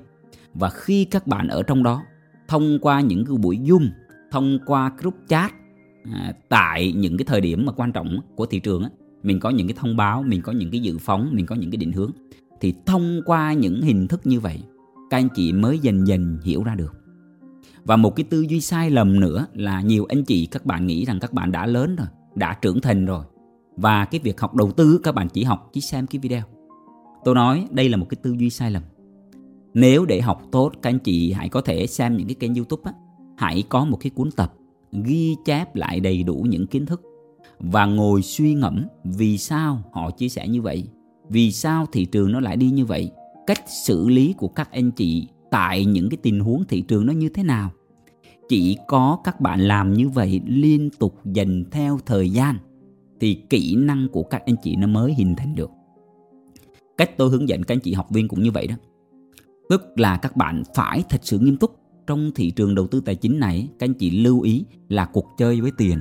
Và 0.54 0.70
khi 0.70 1.04
các 1.04 1.26
bạn 1.26 1.48
ở 1.48 1.62
trong 1.62 1.82
đó 1.82 2.02
thông 2.48 2.78
qua 2.80 3.00
những 3.00 3.24
cái 3.24 3.36
buổi 3.36 3.58
zoom, 3.58 3.88
thông 4.30 4.58
qua 4.66 4.92
group 4.98 5.14
chat 5.28 5.52
à, 6.12 6.32
tại 6.48 6.92
những 6.92 7.16
cái 7.16 7.24
thời 7.24 7.40
điểm 7.40 7.66
mà 7.66 7.72
quan 7.72 7.92
trọng 7.92 8.18
của 8.36 8.46
thị 8.46 8.60
trường 8.60 8.82
á, 8.82 8.90
mình 9.22 9.40
có 9.40 9.50
những 9.50 9.66
cái 9.66 9.76
thông 9.78 9.96
báo, 9.96 10.22
mình 10.22 10.42
có 10.42 10.52
những 10.52 10.70
cái 10.70 10.80
dự 10.80 10.98
phóng, 10.98 11.30
mình 11.32 11.46
có 11.46 11.54
những 11.54 11.70
cái 11.70 11.76
định 11.76 11.92
hướng. 11.92 12.10
Thì 12.60 12.74
thông 12.86 13.20
qua 13.26 13.52
những 13.52 13.82
hình 13.82 14.08
thức 14.08 14.20
như 14.24 14.40
vậy 14.40 14.62
các 15.10 15.18
anh 15.18 15.28
chị 15.34 15.52
mới 15.52 15.78
dần 15.78 16.06
dần 16.06 16.38
hiểu 16.44 16.62
ra 16.62 16.74
được 16.74 17.01
và 17.84 17.96
một 17.96 18.16
cái 18.16 18.24
tư 18.24 18.40
duy 18.40 18.60
sai 18.60 18.90
lầm 18.90 19.20
nữa 19.20 19.46
là 19.54 19.80
nhiều 19.80 20.06
anh 20.08 20.24
chị 20.24 20.46
các 20.46 20.66
bạn 20.66 20.86
nghĩ 20.86 21.04
rằng 21.04 21.20
các 21.20 21.32
bạn 21.32 21.52
đã 21.52 21.66
lớn 21.66 21.96
rồi, 21.96 22.06
đã 22.34 22.58
trưởng 22.62 22.80
thành 22.80 23.06
rồi. 23.06 23.24
Và 23.76 24.04
cái 24.04 24.20
việc 24.24 24.40
học 24.40 24.54
đầu 24.54 24.72
tư, 24.72 25.00
các 25.02 25.14
bạn 25.14 25.28
chỉ 25.28 25.44
học 25.44 25.70
chỉ 25.72 25.80
xem 25.80 26.06
cái 26.06 26.18
video. 26.18 26.42
Tôi 27.24 27.34
nói 27.34 27.66
đây 27.70 27.88
là 27.88 27.96
một 27.96 28.06
cái 28.08 28.18
tư 28.22 28.32
duy 28.38 28.50
sai 28.50 28.70
lầm. 28.70 28.82
Nếu 29.74 30.04
để 30.04 30.20
học 30.20 30.42
tốt, 30.52 30.72
các 30.82 30.90
anh 30.90 30.98
chị 30.98 31.32
hãy 31.32 31.48
có 31.48 31.60
thể 31.60 31.86
xem 31.86 32.16
những 32.16 32.26
cái 32.26 32.34
kênh 32.34 32.54
youtube 32.54 32.82
á, 32.84 32.92
hãy 33.36 33.62
có 33.68 33.84
một 33.84 33.96
cái 34.00 34.10
cuốn 34.10 34.30
tập 34.30 34.54
ghi 35.04 35.36
chép 35.44 35.76
lại 35.76 36.00
đầy 36.00 36.22
đủ 36.22 36.46
những 36.48 36.66
kiến 36.66 36.86
thức 36.86 37.02
và 37.60 37.86
ngồi 37.86 38.22
suy 38.22 38.54
ngẫm 38.54 38.86
vì 39.04 39.38
sao 39.38 39.82
họ 39.92 40.10
chia 40.10 40.28
sẻ 40.28 40.48
như 40.48 40.62
vậy, 40.62 40.88
vì 41.28 41.52
sao 41.52 41.86
thị 41.92 42.04
trường 42.04 42.32
nó 42.32 42.40
lại 42.40 42.56
đi 42.56 42.70
như 42.70 42.84
vậy, 42.84 43.10
cách 43.46 43.62
xử 43.86 44.08
lý 44.08 44.34
của 44.38 44.48
các 44.48 44.70
anh 44.72 44.90
chị 44.90 45.28
tại 45.52 45.84
những 45.84 46.08
cái 46.08 46.16
tình 46.22 46.40
huống 46.40 46.64
thị 46.68 46.80
trường 46.80 47.06
nó 47.06 47.12
như 47.12 47.28
thế 47.28 47.42
nào. 47.42 47.70
Chỉ 48.48 48.76
có 48.88 49.18
các 49.24 49.40
bạn 49.40 49.60
làm 49.60 49.92
như 49.92 50.08
vậy 50.08 50.40
liên 50.46 50.90
tục 50.98 51.20
dành 51.24 51.64
theo 51.70 51.98
thời 52.06 52.30
gian, 52.30 52.56
thì 53.20 53.34
kỹ 53.50 53.76
năng 53.76 54.08
của 54.08 54.22
các 54.22 54.42
anh 54.46 54.56
chị 54.62 54.76
nó 54.76 54.86
mới 54.86 55.14
hình 55.14 55.34
thành 55.36 55.54
được. 55.54 55.70
Cách 56.98 57.18
tôi 57.18 57.30
hướng 57.30 57.48
dẫn 57.48 57.62
các 57.62 57.74
anh 57.74 57.80
chị 57.80 57.92
học 57.92 58.10
viên 58.10 58.28
cũng 58.28 58.42
như 58.42 58.50
vậy 58.50 58.66
đó. 58.66 58.74
Tức 59.68 59.82
là 59.96 60.16
các 60.16 60.36
bạn 60.36 60.62
phải 60.74 61.04
thật 61.08 61.20
sự 61.22 61.38
nghiêm 61.38 61.56
túc. 61.56 61.78
Trong 62.06 62.30
thị 62.34 62.50
trường 62.50 62.74
đầu 62.74 62.86
tư 62.86 63.00
tài 63.00 63.14
chính 63.14 63.40
này, 63.40 63.68
các 63.78 63.86
anh 63.88 63.94
chị 63.94 64.10
lưu 64.10 64.40
ý 64.40 64.64
là 64.88 65.04
cuộc 65.04 65.26
chơi 65.38 65.60
với 65.60 65.70
tiền. 65.78 66.00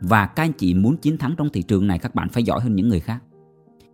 Và 0.00 0.26
các 0.26 0.42
anh 0.42 0.52
chị 0.52 0.74
muốn 0.74 0.96
chiến 0.96 1.18
thắng 1.18 1.34
trong 1.38 1.48
thị 1.52 1.62
trường 1.62 1.86
này, 1.86 1.98
các 1.98 2.14
bạn 2.14 2.28
phải 2.28 2.42
giỏi 2.42 2.60
hơn 2.60 2.76
những 2.76 2.88
người 2.88 3.00
khác. 3.00 3.22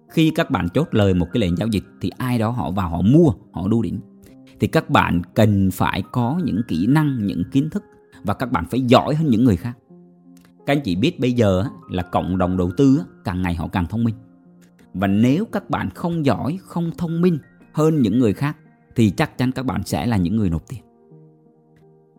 Khi 0.09 0.33
các 0.35 0.51
bạn 0.51 0.69
chốt 0.69 0.89
lời 0.91 1.15
một 1.15 1.27
cái 1.33 1.41
lệnh 1.41 1.57
giao 1.57 1.69
dịch, 1.69 1.85
thì 2.01 2.11
ai 2.19 2.39
đó 2.39 2.51
họ 2.51 2.71
vào 2.71 2.89
họ 2.89 3.01
mua, 3.01 3.33
họ 3.53 3.69
đu 3.69 3.83
đỉnh 3.83 4.01
thì 4.63 4.69
các 4.69 4.91
bạn 4.91 5.23
cần 5.35 5.71
phải 5.73 6.03
có 6.13 6.41
những 6.45 6.61
kỹ 6.69 6.87
năng, 6.87 7.27
những 7.27 7.43
kiến 7.53 7.71
thức 7.71 7.85
và 8.25 8.35
các 8.35 8.53
bạn 8.53 8.65
phải 8.71 8.81
giỏi 8.81 9.15
hơn 9.15 9.29
những 9.29 9.45
người 9.45 9.57
khác. 9.57 9.79
Các 10.67 10.73
anh 10.73 10.81
chị 10.85 10.97
biết 10.97 11.21
bây 11.21 11.33
giờ 11.33 11.65
là 11.91 12.03
cộng 12.03 12.39
đồng 12.39 12.57
đầu 12.57 12.71
tư 12.77 13.03
càng 13.25 13.43
ngày 13.43 13.55
họ 13.55 13.69
càng 13.69 13.87
thông 13.87 14.05
minh. 14.05 14.15
Và 14.95 15.07
nếu 15.07 15.45
các 15.45 15.71
bạn 15.71 15.91
không 15.91 16.27
giỏi, 16.27 16.59
không 16.63 16.91
thông 16.99 17.21
minh 17.21 17.39
hơn 17.73 18.03
những 18.03 18.19
người 18.19 18.33
khác, 18.33 18.57
thì 18.97 19.11
chắc 19.11 19.39
chắn 19.39 19.53
các 19.53 19.67
bạn 19.67 19.83
sẽ 19.85 20.07
là 20.07 20.17
những 20.17 20.37
người 20.37 20.51
nộp 20.51 20.69
tiền. 20.69 20.81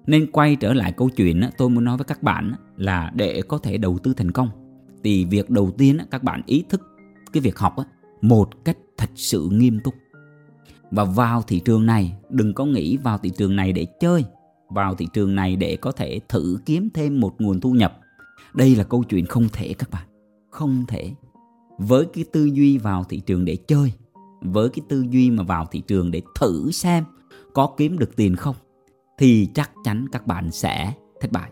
Nên 0.08 0.32
quay 0.32 0.56
trở 0.56 0.74
lại 0.74 0.92
câu 0.92 1.10
chuyện 1.10 1.42
tôi 1.58 1.70
muốn 1.70 1.84
nói 1.84 1.98
với 1.98 2.06
các 2.06 2.24
bạn 2.24 2.54
là 2.78 3.12
để 3.16 3.42
có 3.48 3.58
thể 3.58 3.78
đầu 3.78 3.98
tư 4.04 4.14
thành 4.18 4.32
công, 4.32 4.50
thì 5.04 5.26
việc 5.26 5.50
đầu 5.50 5.72
tiên 5.78 5.98
các 6.12 6.24
bạn 6.24 6.42
ý 6.46 6.64
thức 6.70 6.82
cái 7.34 7.42
việc 7.42 7.58
học 7.58 7.76
một 8.22 8.66
cách 8.66 8.78
thật 8.98 9.10
sự 9.16 9.50
nghiêm 9.52 9.80
túc. 9.84 9.94
Và 10.96 11.04
vào 11.04 11.42
thị 11.42 11.60
trường 11.60 11.86
này, 11.86 12.16
đừng 12.30 12.54
có 12.54 12.66
nghĩ 12.66 12.98
vào 12.98 13.18
thị 13.18 13.32
trường 13.38 13.56
này 13.56 13.74
để 13.74 13.86
chơi, 14.00 14.26
vào 14.70 14.96
thị 14.96 15.08
trường 15.14 15.36
này 15.36 15.56
để 15.56 15.78
có 15.82 15.92
thể 15.92 16.20
thử 16.30 16.58
kiếm 16.66 16.90
thêm 16.94 17.20
một 17.20 17.42
nguồn 17.42 17.60
thu 17.60 17.72
nhập. 17.72 18.00
Đây 18.54 18.76
là 18.76 18.84
câu 18.84 19.04
chuyện 19.04 19.26
không 19.26 19.48
thể 19.54 19.74
các 19.74 19.90
bạn, 19.90 20.08
không 20.50 20.86
thể. 20.88 21.12
Với 21.78 22.06
cái 22.14 22.24
tư 22.34 22.46
duy 22.46 22.78
vào 22.78 23.04
thị 23.04 23.20
trường 23.20 23.46
để 23.46 23.58
chơi, 23.68 23.94
với 24.42 24.70
cái 24.70 24.86
tư 24.90 25.06
duy 25.10 25.32
mà 25.32 25.44
vào 25.44 25.68
thị 25.72 25.82
trường 25.88 26.12
để 26.12 26.22
thử 26.40 26.72
xem 26.72 27.04
có 27.54 27.74
kiếm 27.78 27.98
được 27.98 28.16
tiền 28.16 28.36
không 28.36 28.56
thì 29.18 29.48
chắc 29.54 29.72
chắn 29.84 30.06
các 30.12 30.28
bạn 30.28 30.52
sẽ 30.52 30.94
thất 31.22 31.32
bại. 31.32 31.52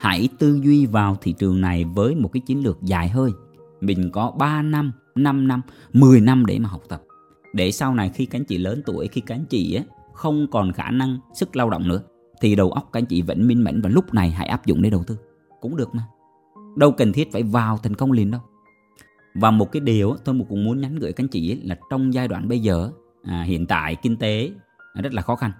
Hãy 0.00 0.28
tư 0.38 0.60
duy 0.62 0.86
vào 0.86 1.16
thị 1.20 1.32
trường 1.32 1.60
này 1.60 1.84
với 1.84 2.14
một 2.14 2.30
cái 2.32 2.40
chiến 2.40 2.62
lược 2.64 2.78
dài 2.82 3.08
hơi. 3.08 3.30
Mình 3.80 4.10
có 4.12 4.30
3 4.30 4.62
năm, 4.62 4.92
5 5.14 5.48
năm, 5.48 5.62
10 5.92 6.20
năm 6.20 6.46
để 6.46 6.58
mà 6.58 6.68
học 6.68 6.82
tập. 6.88 7.02
Để 7.52 7.70
sau 7.70 7.94
này 7.94 8.10
khi 8.14 8.26
các 8.26 8.38
anh 8.38 8.44
chị 8.44 8.58
lớn 8.58 8.82
tuổi, 8.86 9.08
khi 9.08 9.20
các 9.20 9.34
anh 9.34 9.44
chị 9.44 9.74
ấy, 9.74 9.84
không 10.12 10.46
còn 10.50 10.72
khả 10.72 10.90
năng 10.90 11.18
sức 11.34 11.56
lao 11.56 11.70
động 11.70 11.88
nữa 11.88 12.02
thì 12.40 12.56
đầu 12.56 12.70
óc 12.70 12.88
các 12.92 13.00
anh 13.00 13.06
chị 13.06 13.22
vẫn 13.22 13.46
minh 13.46 13.64
mẫn 13.64 13.82
và 13.82 13.88
lúc 13.88 14.14
này 14.14 14.30
hãy 14.30 14.46
áp 14.46 14.66
dụng 14.66 14.82
để 14.82 14.90
đầu 14.90 15.04
tư. 15.06 15.16
Cũng 15.60 15.76
được 15.76 15.94
mà. 15.94 16.02
Đâu 16.76 16.92
cần 16.92 17.12
thiết 17.12 17.32
phải 17.32 17.42
vào 17.42 17.78
thành 17.82 17.94
công 17.94 18.12
liền 18.12 18.30
đâu. 18.30 18.40
Và 19.34 19.50
một 19.50 19.72
cái 19.72 19.80
điều 19.80 20.16
tôi 20.24 20.40
cũng 20.48 20.64
muốn 20.64 20.80
nhắn 20.80 20.98
gửi 20.98 21.12
các 21.12 21.24
anh 21.24 21.28
chị 21.28 21.60
là 21.62 21.76
trong 21.90 22.14
giai 22.14 22.28
đoạn 22.28 22.48
bây 22.48 22.58
giờ 22.58 22.90
à, 23.22 23.42
hiện 23.42 23.66
tại 23.66 23.96
kinh 24.02 24.16
tế 24.16 24.50
rất 24.94 25.14
là 25.14 25.22
khó 25.22 25.36
khăn 25.36 25.52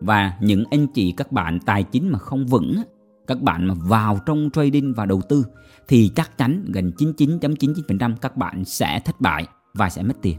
và 0.00 0.32
những 0.40 0.64
anh 0.70 0.86
chị 0.86 1.14
các 1.16 1.32
bạn 1.32 1.58
tài 1.60 1.82
chính 1.82 2.12
mà 2.12 2.18
không 2.18 2.46
vững 2.46 2.82
các 3.26 3.42
bạn 3.42 3.68
mà 3.68 3.74
vào 3.74 4.18
trong 4.26 4.50
trading 4.52 4.94
và 4.94 5.06
đầu 5.06 5.20
tư 5.28 5.46
thì 5.88 6.10
chắc 6.14 6.38
chắn 6.38 6.64
gần 6.72 6.92
99.99% 6.98 8.14
các 8.20 8.36
bạn 8.36 8.64
sẽ 8.64 9.00
thất 9.04 9.20
bại 9.20 9.46
và 9.74 9.90
sẽ 9.90 10.02
mất 10.02 10.14
tiền. 10.22 10.36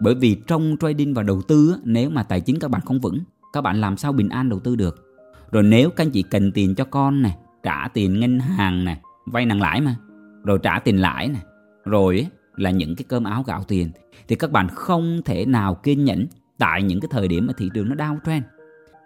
Bởi 0.00 0.14
vì 0.14 0.36
trong 0.46 0.76
trading 0.80 1.14
và 1.14 1.22
đầu 1.22 1.42
tư 1.42 1.76
nếu 1.84 2.10
mà 2.10 2.22
tài 2.22 2.40
chính 2.40 2.58
các 2.58 2.70
bạn 2.70 2.80
không 2.84 3.00
vững, 3.00 3.18
các 3.52 3.60
bạn 3.60 3.80
làm 3.80 3.96
sao 3.96 4.12
bình 4.12 4.28
an 4.28 4.48
đầu 4.48 4.60
tư 4.60 4.76
được. 4.76 5.06
Rồi 5.50 5.62
nếu 5.62 5.90
các 5.90 6.04
anh 6.04 6.10
chị 6.10 6.22
cần 6.22 6.52
tiền 6.52 6.74
cho 6.74 6.84
con 6.84 7.22
này, 7.22 7.36
trả 7.62 7.88
tiền 7.88 8.20
ngân 8.20 8.40
hàng 8.40 8.84
này, 8.84 9.00
vay 9.26 9.46
nặng 9.46 9.60
lãi 9.60 9.80
mà, 9.80 9.96
rồi 10.44 10.58
trả 10.62 10.78
tiền 10.78 10.96
lãi 10.96 11.28
này, 11.28 11.42
rồi 11.84 12.26
là 12.56 12.70
những 12.70 12.96
cái 12.96 13.04
cơm 13.08 13.24
áo 13.24 13.42
gạo 13.42 13.64
tiền 13.68 13.90
thì 14.28 14.36
các 14.36 14.50
bạn 14.50 14.68
không 14.68 15.20
thể 15.24 15.46
nào 15.46 15.74
kiên 15.74 16.04
nhẫn 16.04 16.26
tại 16.58 16.82
những 16.82 17.00
cái 17.00 17.08
thời 17.12 17.28
điểm 17.28 17.46
mà 17.46 17.52
thị 17.56 17.70
trường 17.74 17.88
nó 17.88 17.94
downtrend 17.94 18.42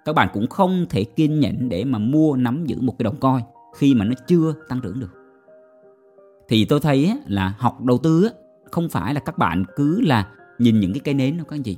các 0.04 0.14
bạn 0.14 0.28
cũng 0.32 0.46
không 0.46 0.86
thể 0.90 1.04
kiên 1.04 1.40
nhẫn 1.40 1.68
để 1.68 1.84
mà 1.84 1.98
mua 1.98 2.36
nắm 2.36 2.64
giữ 2.66 2.80
một 2.80 2.94
cái 2.98 3.04
đồng 3.04 3.16
coi 3.16 3.42
khi 3.76 3.94
mà 3.94 4.04
nó 4.04 4.14
chưa 4.26 4.54
tăng 4.68 4.80
trưởng 4.80 5.00
được 5.00 5.12
thì 6.48 6.64
tôi 6.64 6.80
thấy 6.80 7.18
là 7.26 7.54
học 7.58 7.84
đầu 7.84 7.98
tư 7.98 8.28
không 8.70 8.88
phải 8.88 9.14
là 9.14 9.20
các 9.20 9.38
bạn 9.38 9.64
cứ 9.76 10.00
là 10.00 10.28
nhìn 10.58 10.80
những 10.80 10.92
cái 10.92 11.00
cây 11.00 11.14
nến 11.14 11.36
đâu 11.36 11.46
các 11.46 11.56
anh 11.56 11.62
chị 11.62 11.76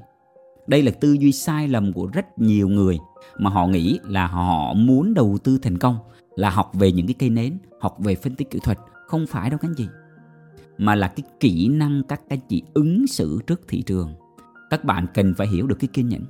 đây 0.67 0.83
là 0.83 0.91
tư 0.91 1.13
duy 1.13 1.33
sai 1.33 1.69
lầm 1.69 1.93
của 1.93 2.07
rất 2.07 2.39
nhiều 2.39 2.69
người 2.69 2.99
mà 3.39 3.51
họ 3.51 3.67
nghĩ 3.67 3.99
là 4.05 4.27
họ 4.27 4.75
muốn 4.75 5.15
đầu 5.15 5.39
tư 5.45 5.59
thành 5.63 5.79
công 5.79 5.97
là 6.37 6.51
học 6.51 6.71
về 6.75 6.93
những 6.93 7.07
cái 7.07 7.15
cây 7.19 7.31
nến 7.31 7.59
học 7.81 7.97
về 7.99 8.15
phân 8.15 8.35
tích 8.35 8.51
kỹ 8.51 8.59
thuật 8.63 8.79
không 9.07 9.27
phải 9.27 9.51
đâu 9.51 9.59
các 9.59 9.69
anh 9.69 9.75
chị 9.75 9.87
mà 10.81 10.95
là 10.95 11.09
cái 11.09 11.25
kỹ 11.41 11.69
năng 11.69 12.03
các 12.09 12.21
anh 12.29 12.39
chị 12.49 12.63
ứng 12.75 13.07
xử 13.07 13.41
trước 13.47 13.61
thị 13.69 13.83
trường. 13.83 14.15
Các 14.71 14.85
bạn 14.85 15.07
cần 15.15 15.35
phải 15.35 15.47
hiểu 15.47 15.67
được 15.67 15.77
cái 15.81 15.89
kiên 15.93 16.09
nhẫn. 16.09 16.25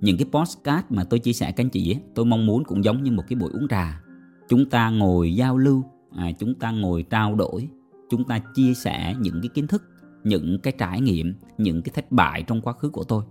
Những 0.00 0.16
cái 0.16 0.26
postcard 0.32 0.86
mà 0.90 1.04
tôi 1.04 1.18
chia 1.18 1.32
sẻ 1.32 1.52
các 1.52 1.64
anh 1.64 1.70
chị 1.70 1.92
ấy, 1.92 2.00
tôi 2.14 2.24
mong 2.24 2.46
muốn 2.46 2.64
cũng 2.64 2.84
giống 2.84 3.02
như 3.02 3.12
một 3.12 3.24
cái 3.28 3.36
buổi 3.36 3.50
uống 3.52 3.68
trà. 3.68 4.00
Chúng 4.48 4.70
ta 4.70 4.90
ngồi 4.90 5.34
giao 5.34 5.58
lưu 5.58 5.84
à, 6.16 6.30
chúng 6.38 6.54
ta 6.54 6.70
ngồi 6.70 7.02
trao 7.02 7.34
đổi 7.34 7.68
chúng 8.10 8.24
ta 8.24 8.38
chia 8.54 8.74
sẻ 8.74 9.14
những 9.20 9.40
cái 9.42 9.48
kiến 9.48 9.66
thức 9.66 9.82
những 10.24 10.58
cái 10.58 10.72
trải 10.78 11.00
nghiệm 11.00 11.34
những 11.58 11.82
cái 11.82 11.92
thất 11.94 12.12
bại 12.12 12.44
trong 12.46 12.60
quá 12.60 12.72
khứ 12.72 12.88
của 12.88 13.04
tôi 13.04 13.24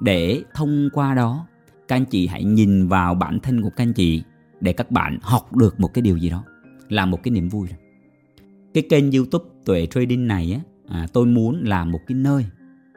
để 0.00 0.42
thông 0.54 0.88
qua 0.92 1.14
đó 1.14 1.46
các 1.88 1.96
anh 1.96 2.04
chị 2.04 2.26
hãy 2.26 2.44
nhìn 2.44 2.88
vào 2.88 3.14
bản 3.14 3.40
thân 3.40 3.62
của 3.62 3.70
các 3.76 3.84
anh 3.84 3.92
chị 3.92 4.22
để 4.60 4.72
các 4.72 4.90
bạn 4.90 5.18
học 5.22 5.56
được 5.56 5.80
một 5.80 5.94
cái 5.94 6.02
điều 6.02 6.16
gì 6.16 6.30
đó 6.30 6.44
là 6.88 7.06
một 7.06 7.22
cái 7.22 7.32
niềm 7.32 7.48
vui 7.48 7.66
rồi 7.66 7.78
cái 8.74 8.84
kênh 8.90 9.12
youtube 9.12 9.44
tuệ 9.64 9.86
trading 9.86 10.26
này 10.26 10.52
á 10.52 10.60
à, 10.88 11.06
tôi 11.12 11.26
muốn 11.26 11.64
là 11.64 11.84
một 11.84 12.00
cái 12.06 12.18
nơi 12.18 12.46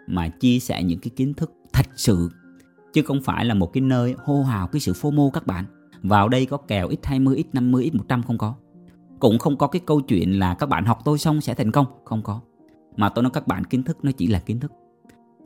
mà 0.08 0.30
chia 0.30 0.60
sẻ 0.60 0.84
những 0.84 1.00
cái 1.00 1.12
kiến 1.16 1.34
thức 1.34 1.54
thật 1.74 1.86
sự 1.96 2.30
chứ 2.94 3.02
không 3.02 3.22
phải 3.22 3.46
là 3.46 3.54
một 3.54 3.74
cái 3.74 3.82
nơi 3.82 4.16
hô 4.26 4.44
hào 4.44 4.68
cái 4.68 4.80
sự 4.80 4.94
FOMO 4.94 5.30
các 5.30 5.48
bạn. 5.48 5.66
Vào 6.04 6.30
đây 6.30 6.46
có 6.46 6.58
kèo 6.58 6.90
X20, 6.90 7.44
X50, 7.52 7.92
X100 7.92 8.22
không 8.22 8.38
có. 8.38 8.56
Cũng 9.20 9.40
không 9.40 9.58
có 9.58 9.68
cái 9.68 9.82
câu 9.86 10.02
chuyện 10.02 10.40
là 10.40 10.54
các 10.54 10.70
bạn 10.70 10.86
học 10.86 11.00
tôi 11.06 11.18
xong 11.18 11.42
sẽ 11.42 11.54
thành 11.54 11.72
công, 11.72 11.86
không 12.06 12.22
có. 12.24 12.42
Mà 12.98 13.10
tôi 13.10 13.24
nói 13.24 13.32
các 13.34 13.48
bạn, 13.48 13.64
kiến 13.64 13.84
thức 13.84 13.98
nó 14.04 14.12
chỉ 14.12 14.28
là 14.28 14.40
kiến 14.40 14.60
thức. 14.60 14.72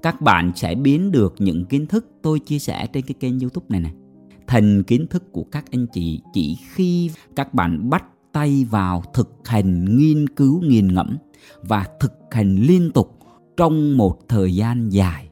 Các 0.01 0.21
bạn 0.21 0.51
sẽ 0.55 0.75
biến 0.75 1.11
được 1.11 1.35
những 1.37 1.65
kiến 1.65 1.87
thức 1.87 2.07
tôi 2.21 2.39
chia 2.39 2.59
sẻ 2.59 2.87
trên 2.93 3.05
cái 3.05 3.15
kênh 3.19 3.39
YouTube 3.39 3.65
này 3.69 3.79
này 3.79 3.93
thành 4.47 4.83
kiến 4.83 5.07
thức 5.09 5.31
của 5.31 5.43
các 5.43 5.65
anh 5.71 5.87
chị 5.93 6.21
chỉ 6.33 6.57
khi 6.73 7.11
các 7.35 7.53
bạn 7.53 7.89
bắt 7.89 8.05
tay 8.31 8.65
vào 8.69 9.03
thực 9.13 9.29
hành 9.45 9.97
nghiên 9.97 10.29
cứu 10.29 10.61
nghiền 10.61 10.93
ngẫm 10.93 11.17
và 11.61 11.87
thực 11.99 12.13
hành 12.31 12.55
liên 12.55 12.91
tục 12.91 13.19
trong 13.57 13.97
một 13.97 14.19
thời 14.27 14.55
gian 14.55 14.89
dài 14.89 15.29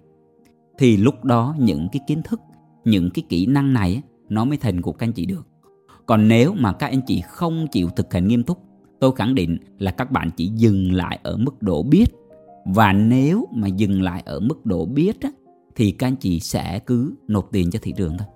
thì 0.77 0.97
lúc 0.97 1.25
đó 1.25 1.55
những 1.59 1.87
cái 1.91 2.01
kiến 2.07 2.21
thức, 2.23 2.41
những 2.85 3.09
cái 3.09 3.23
kỹ 3.29 3.45
năng 3.45 3.73
này 3.73 4.01
nó 4.29 4.45
mới 4.45 4.57
thành 4.57 4.81
của 4.81 4.91
các 4.91 5.07
anh 5.07 5.13
chị 5.13 5.25
được 5.25 5.47
còn 6.05 6.27
nếu 6.27 6.53
mà 6.53 6.73
các 6.73 6.87
anh 6.87 7.01
chị 7.07 7.21
không 7.27 7.67
chịu 7.71 7.89
thực 7.89 8.13
hành 8.13 8.27
nghiêm 8.27 8.43
túc 8.43 8.59
tôi 9.03 9.11
khẳng 9.15 9.35
định 9.35 9.57
là 9.79 9.91
các 9.91 10.11
bạn 10.11 10.29
chỉ 10.37 10.47
dừng 10.47 10.91
lại 10.93 11.19
ở 11.23 11.37
mức 11.37 11.61
độ 11.61 11.83
biết. 11.83 12.05
Và 12.65 12.93
nếu 12.93 13.47
mà 13.55 13.67
dừng 13.67 14.01
lại 14.01 14.23
ở 14.25 14.39
mức 14.39 14.65
độ 14.65 14.85
biết 14.85 15.21
á, 15.21 15.29
thì 15.75 15.91
các 15.91 16.07
anh 16.07 16.15
chị 16.15 16.39
sẽ 16.39 16.79
cứ 16.79 17.13
nộp 17.27 17.49
tiền 17.51 17.71
cho 17.71 17.79
thị 17.81 17.93
trường 17.97 18.17
thôi. 18.17 18.27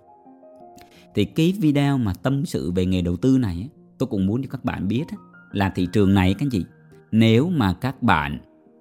Thì 1.15 1.25
cái 1.25 1.53
video 1.59 1.97
mà 1.97 2.13
tâm 2.13 2.45
sự 2.45 2.71
về 2.71 2.85
nghề 2.85 3.01
đầu 3.01 3.17
tư 3.17 3.37
này 3.37 3.69
tôi 3.97 4.07
cũng 4.07 4.25
muốn 4.25 4.41
cho 4.41 4.47
các 4.51 4.65
bạn 4.65 4.87
biết 4.87 5.03
là 5.51 5.69
thị 5.69 5.87
trường 5.93 6.13
này 6.13 6.33
các 6.33 6.45
anh 6.45 6.49
chị 6.49 6.65
nếu 7.11 7.49
mà 7.49 7.73
các 7.73 8.03
bạn 8.03 8.39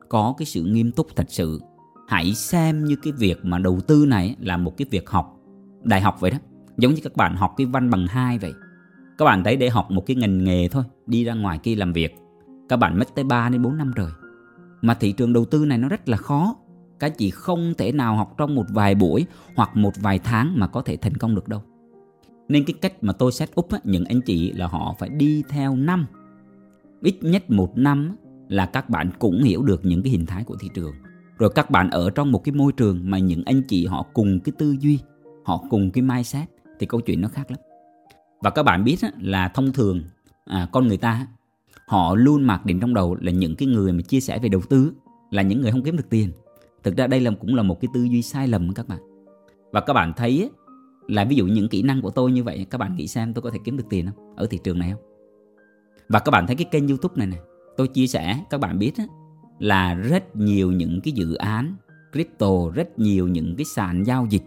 có 0.08 0.34
cái 0.38 0.46
sự 0.46 0.64
nghiêm 0.64 0.92
túc 0.92 1.16
thật 1.16 1.26
sự 1.28 1.60
hãy 2.08 2.34
xem 2.34 2.84
như 2.84 2.96
cái 3.02 3.12
việc 3.12 3.44
mà 3.44 3.58
đầu 3.58 3.80
tư 3.80 4.06
này 4.08 4.36
là 4.40 4.56
một 4.56 4.76
cái 4.76 4.86
việc 4.90 5.10
học 5.10 5.40
đại 5.82 6.00
học 6.00 6.20
vậy 6.20 6.30
đó. 6.30 6.38
Giống 6.78 6.94
như 6.94 7.00
các 7.04 7.16
bạn 7.16 7.36
học 7.36 7.54
cái 7.56 7.66
văn 7.66 7.90
bằng 7.90 8.06
hai 8.06 8.38
vậy 8.38 8.52
các 9.18 9.24
bạn 9.24 9.44
thấy 9.44 9.56
để 9.56 9.68
học 9.68 9.90
một 9.90 10.06
cái 10.06 10.16
ngành 10.16 10.44
nghề 10.44 10.68
thôi 10.68 10.84
đi 11.06 11.24
ra 11.24 11.34
ngoài 11.34 11.58
kia 11.58 11.74
làm 11.74 11.92
việc. 11.92 12.16
Các 12.68 12.76
bạn 12.76 12.98
mất 12.98 13.14
tới 13.14 13.24
3 13.24 13.48
đến 13.48 13.62
4 13.62 13.76
năm 13.76 13.92
rồi. 13.92 14.10
Mà 14.82 14.94
thị 14.94 15.12
trường 15.12 15.32
đầu 15.32 15.44
tư 15.44 15.64
này 15.64 15.78
nó 15.78 15.88
rất 15.88 16.08
là 16.08 16.16
khó. 16.16 16.56
Các 16.98 17.18
chị 17.18 17.30
không 17.30 17.74
thể 17.78 17.92
nào 17.92 18.16
học 18.16 18.34
trong 18.38 18.54
một 18.54 18.64
vài 18.68 18.94
buổi 18.94 19.26
hoặc 19.54 19.76
một 19.76 19.92
vài 20.00 20.18
tháng 20.18 20.58
mà 20.58 20.66
có 20.66 20.82
thể 20.82 20.96
thành 20.96 21.14
công 21.14 21.34
được 21.34 21.48
đâu. 21.48 21.62
Nên 22.48 22.64
cái 22.64 22.74
cách 22.80 23.04
mà 23.04 23.12
tôi 23.12 23.32
set 23.32 23.50
up 23.60 23.70
á, 23.70 23.78
những 23.84 24.04
anh 24.04 24.20
chị 24.20 24.52
là 24.52 24.66
họ 24.66 24.94
phải 24.98 25.08
đi 25.08 25.42
theo 25.48 25.76
năm. 25.76 26.06
Ít 27.02 27.16
nhất 27.20 27.50
một 27.50 27.78
năm 27.78 28.16
là 28.48 28.66
các 28.66 28.90
bạn 28.90 29.10
cũng 29.18 29.42
hiểu 29.42 29.62
được 29.62 29.84
những 29.84 30.02
cái 30.02 30.10
hình 30.10 30.26
thái 30.26 30.44
của 30.44 30.56
thị 30.60 30.68
trường. 30.74 30.92
Rồi 31.38 31.50
các 31.54 31.70
bạn 31.70 31.90
ở 31.90 32.10
trong 32.10 32.32
một 32.32 32.44
cái 32.44 32.54
môi 32.54 32.72
trường 32.72 33.00
mà 33.10 33.18
những 33.18 33.42
anh 33.46 33.62
chị 33.68 33.86
họ 33.86 34.06
cùng 34.14 34.40
cái 34.40 34.52
tư 34.58 34.76
duy 34.80 34.98
họ 35.44 35.64
cùng 35.70 35.90
cái 35.90 36.02
mindset 36.02 36.48
thì 36.78 36.86
câu 36.86 37.00
chuyện 37.00 37.20
nó 37.20 37.28
khác 37.28 37.50
lắm 37.50 37.58
và 38.46 38.50
các 38.50 38.62
bạn 38.62 38.84
biết 38.84 38.96
là 39.20 39.48
thông 39.48 39.72
thường 39.72 40.02
à, 40.44 40.68
con 40.72 40.88
người 40.88 40.96
ta 40.96 41.26
họ 41.86 42.14
luôn 42.14 42.42
mặc 42.42 42.66
định 42.66 42.80
trong 42.80 42.94
đầu 42.94 43.16
là 43.20 43.32
những 43.32 43.56
cái 43.56 43.68
người 43.68 43.92
mà 43.92 44.02
chia 44.02 44.20
sẻ 44.20 44.38
về 44.38 44.48
đầu 44.48 44.60
tư 44.68 44.92
là 45.30 45.42
những 45.42 45.60
người 45.60 45.70
không 45.70 45.82
kiếm 45.82 45.96
được 45.96 46.10
tiền. 46.10 46.32
Thực 46.82 46.96
ra 46.96 47.06
đây 47.06 47.20
là 47.20 47.30
cũng 47.40 47.54
là 47.54 47.62
một 47.62 47.80
cái 47.80 47.88
tư 47.94 48.02
duy 48.02 48.22
sai 48.22 48.48
lầm 48.48 48.74
các 48.74 48.88
bạn. 48.88 48.98
Và 49.72 49.80
các 49.80 49.92
bạn 49.92 50.12
thấy 50.16 50.50
là 51.08 51.24
ví 51.24 51.36
dụ 51.36 51.46
những 51.46 51.68
kỹ 51.68 51.82
năng 51.82 52.02
của 52.02 52.10
tôi 52.10 52.32
như 52.32 52.44
vậy 52.44 52.66
các 52.70 52.78
bạn 52.78 52.96
nghĩ 52.96 53.06
xem 53.06 53.34
tôi 53.34 53.42
có 53.42 53.50
thể 53.50 53.58
kiếm 53.64 53.76
được 53.76 53.84
tiền 53.90 54.06
không? 54.06 54.36
Ở 54.36 54.46
thị 54.50 54.58
trường 54.64 54.78
này 54.78 54.90
không? 54.92 55.02
Và 56.08 56.18
các 56.18 56.30
bạn 56.30 56.46
thấy 56.46 56.56
cái 56.56 56.66
kênh 56.70 56.88
youtube 56.88 57.14
này 57.16 57.26
này 57.26 57.40
tôi 57.76 57.88
chia 57.88 58.06
sẻ 58.06 58.40
các 58.50 58.60
bạn 58.60 58.78
biết 58.78 58.92
là 59.58 59.94
rất 59.94 60.36
nhiều 60.36 60.72
những 60.72 61.00
cái 61.00 61.12
dự 61.12 61.34
án 61.34 61.76
crypto, 62.12 62.70
rất 62.74 62.98
nhiều 62.98 63.28
những 63.28 63.56
cái 63.56 63.64
sàn 63.64 64.04
giao 64.04 64.26
dịch 64.30 64.44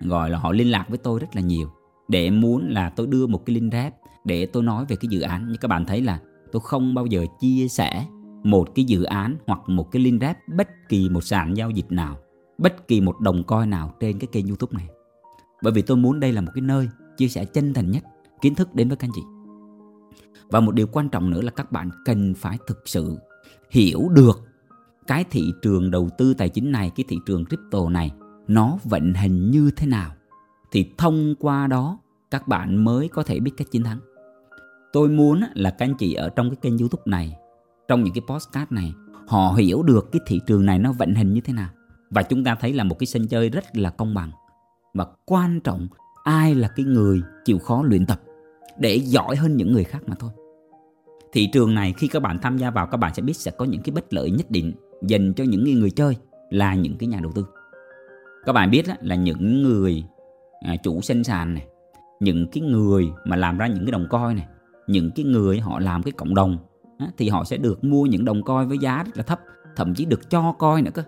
gọi 0.00 0.30
là 0.30 0.38
họ 0.38 0.52
liên 0.52 0.70
lạc 0.70 0.86
với 0.88 0.98
tôi 0.98 1.20
rất 1.20 1.36
là 1.36 1.40
nhiều 1.40 1.70
để 2.08 2.30
muốn 2.30 2.68
là 2.68 2.90
tôi 2.90 3.06
đưa 3.06 3.26
một 3.26 3.46
cái 3.46 3.54
link 3.54 3.72
rep 3.72 3.94
để 4.24 4.46
tôi 4.46 4.62
nói 4.62 4.84
về 4.88 4.96
cái 4.96 5.08
dự 5.08 5.20
án. 5.20 5.52
Như 5.52 5.56
các 5.60 5.68
bạn 5.68 5.84
thấy 5.84 6.02
là 6.02 6.20
tôi 6.52 6.62
không 6.64 6.94
bao 6.94 7.06
giờ 7.06 7.26
chia 7.40 7.68
sẻ 7.68 8.06
một 8.44 8.74
cái 8.74 8.84
dự 8.84 9.02
án 9.02 9.36
hoặc 9.46 9.60
một 9.66 9.90
cái 9.92 10.02
link 10.02 10.20
rep 10.20 10.36
bất 10.56 10.68
kỳ 10.88 11.08
một 11.08 11.24
sàn 11.24 11.56
giao 11.56 11.70
dịch 11.70 11.92
nào 11.92 12.18
bất 12.58 12.88
kỳ 12.88 13.00
một 13.00 13.20
đồng 13.20 13.44
coi 13.44 13.66
nào 13.66 13.94
trên 14.00 14.18
cái 14.18 14.28
kênh 14.32 14.46
youtube 14.46 14.78
này. 14.78 14.88
Bởi 15.62 15.72
vì 15.72 15.82
tôi 15.82 15.96
muốn 15.96 16.20
đây 16.20 16.32
là 16.32 16.40
một 16.40 16.50
cái 16.54 16.62
nơi 16.62 16.88
chia 17.16 17.28
sẻ 17.28 17.44
chân 17.44 17.74
thành 17.74 17.90
nhất 17.90 18.04
kiến 18.40 18.54
thức 18.54 18.74
đến 18.74 18.88
với 18.88 18.96
các 18.96 19.06
anh 19.06 19.12
chị. 19.14 19.22
Và 20.50 20.60
một 20.60 20.74
điều 20.74 20.86
quan 20.86 21.08
trọng 21.08 21.30
nữa 21.30 21.42
là 21.42 21.50
các 21.50 21.72
bạn 21.72 21.90
cần 22.04 22.34
phải 22.34 22.58
thực 22.66 22.82
sự 22.86 23.18
hiểu 23.70 24.08
được 24.08 24.42
cái 25.06 25.24
thị 25.30 25.52
trường 25.62 25.90
đầu 25.90 26.08
tư 26.18 26.34
tài 26.34 26.48
chính 26.48 26.72
này, 26.72 26.90
cái 26.96 27.04
thị 27.08 27.16
trường 27.26 27.44
crypto 27.44 27.88
này 27.88 28.12
nó 28.48 28.78
vận 28.84 29.14
hành 29.14 29.50
như 29.50 29.70
thế 29.76 29.86
nào 29.86 30.10
thì 30.74 30.90
thông 30.98 31.34
qua 31.38 31.66
đó, 31.66 31.98
các 32.30 32.48
bạn 32.48 32.84
mới 32.84 33.08
có 33.08 33.22
thể 33.22 33.40
biết 33.40 33.50
cách 33.56 33.70
chiến 33.70 33.82
thắng. 33.82 33.98
Tôi 34.92 35.08
muốn 35.08 35.40
là 35.54 35.70
các 35.70 35.86
anh 35.86 35.94
chị 35.98 36.14
ở 36.14 36.28
trong 36.28 36.50
cái 36.50 36.56
kênh 36.62 36.78
YouTube 36.78 37.02
này, 37.06 37.36
trong 37.88 38.04
những 38.04 38.14
cái 38.14 38.22
podcast 38.28 38.72
này, 38.72 38.92
họ 39.26 39.52
hiểu 39.52 39.82
được 39.82 40.12
cái 40.12 40.20
thị 40.26 40.40
trường 40.46 40.66
này 40.66 40.78
nó 40.78 40.92
vận 40.92 41.14
hành 41.14 41.32
như 41.32 41.40
thế 41.40 41.52
nào. 41.52 41.68
Và 42.10 42.22
chúng 42.22 42.44
ta 42.44 42.54
thấy 42.60 42.72
là 42.72 42.84
một 42.84 42.98
cái 42.98 43.06
sân 43.06 43.28
chơi 43.28 43.48
rất 43.48 43.76
là 43.76 43.90
công 43.90 44.14
bằng. 44.14 44.30
Và 44.94 45.06
quan 45.24 45.60
trọng 45.60 45.88
ai 46.24 46.54
là 46.54 46.68
cái 46.68 46.86
người 46.86 47.22
chịu 47.44 47.58
khó 47.58 47.82
luyện 47.82 48.06
tập 48.06 48.20
để 48.78 48.94
giỏi 48.94 49.36
hơn 49.36 49.56
những 49.56 49.72
người 49.72 49.84
khác 49.84 50.02
mà 50.06 50.16
thôi. 50.18 50.30
Thị 51.32 51.48
trường 51.52 51.74
này 51.74 51.94
khi 51.96 52.08
các 52.08 52.22
bạn 52.22 52.38
tham 52.42 52.58
gia 52.58 52.70
vào, 52.70 52.86
các 52.86 52.96
bạn 52.96 53.14
sẽ 53.14 53.22
biết 53.22 53.36
sẽ 53.36 53.50
có 53.50 53.64
những 53.64 53.82
cái 53.82 53.92
bất 53.92 54.14
lợi 54.14 54.30
nhất 54.30 54.50
định 54.50 54.72
dành 55.02 55.32
cho 55.34 55.44
những 55.44 55.64
người 55.64 55.90
chơi 55.90 56.16
là 56.50 56.74
những 56.74 56.96
cái 56.98 57.06
nhà 57.06 57.20
đầu 57.22 57.32
tư. 57.34 57.46
Các 58.46 58.52
bạn 58.52 58.70
biết 58.70 58.86
là 59.00 59.14
những 59.14 59.62
người 59.62 60.04
à, 60.60 60.76
chủ 60.76 61.00
sinh 61.00 61.24
sàn 61.24 61.54
này 61.54 61.66
những 62.20 62.46
cái 62.46 62.62
người 62.62 63.08
mà 63.24 63.36
làm 63.36 63.58
ra 63.58 63.66
những 63.66 63.84
cái 63.84 63.92
đồng 63.92 64.06
coi 64.10 64.34
này 64.34 64.46
những 64.86 65.10
cái 65.10 65.24
người 65.24 65.60
họ 65.60 65.80
làm 65.80 66.02
cái 66.02 66.12
cộng 66.12 66.34
đồng 66.34 66.58
thì 67.16 67.28
họ 67.28 67.44
sẽ 67.44 67.56
được 67.56 67.84
mua 67.84 68.06
những 68.06 68.24
đồng 68.24 68.42
coi 68.42 68.66
với 68.66 68.78
giá 68.78 69.02
rất 69.02 69.16
là 69.16 69.22
thấp 69.22 69.40
thậm 69.76 69.94
chí 69.94 70.04
được 70.04 70.30
cho 70.30 70.52
coi 70.52 70.82
nữa 70.82 70.90
cơ. 70.94 71.02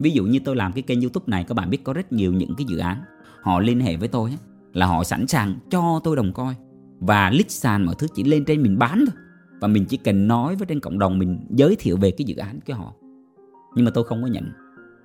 Ví 0.00 0.10
dụ 0.10 0.24
như 0.24 0.38
tôi 0.44 0.56
làm 0.56 0.72
cái 0.72 0.82
kênh 0.82 1.00
youtube 1.00 1.24
này 1.26 1.44
các 1.44 1.54
bạn 1.54 1.70
biết 1.70 1.84
có 1.84 1.92
rất 1.92 2.12
nhiều 2.12 2.32
những 2.32 2.54
cái 2.58 2.64
dự 2.68 2.78
án 2.78 3.02
họ 3.42 3.60
liên 3.60 3.80
hệ 3.80 3.96
với 3.96 4.08
tôi 4.08 4.38
là 4.72 4.86
họ 4.86 5.04
sẵn 5.04 5.26
sàng 5.26 5.58
cho 5.70 6.00
tôi 6.04 6.16
đồng 6.16 6.32
coi 6.32 6.54
và 7.00 7.30
list 7.30 7.50
sàn 7.50 7.86
mọi 7.86 7.94
thứ 7.98 8.06
chỉ 8.14 8.24
lên 8.24 8.44
trên 8.44 8.62
mình 8.62 8.78
bán 8.78 9.04
thôi. 9.06 9.22
Và 9.60 9.68
mình 9.68 9.84
chỉ 9.88 9.96
cần 9.96 10.28
nói 10.28 10.56
với 10.56 10.66
trên 10.66 10.80
cộng 10.80 10.98
đồng 10.98 11.18
mình 11.18 11.46
giới 11.50 11.76
thiệu 11.78 11.96
về 11.96 12.10
cái 12.10 12.24
dự 12.24 12.36
án 12.36 12.60
cho 12.66 12.74
họ. 12.74 12.94
Nhưng 13.74 13.84
mà 13.84 13.90
tôi 13.94 14.04
không 14.04 14.22
có 14.22 14.28
nhận 14.28 14.44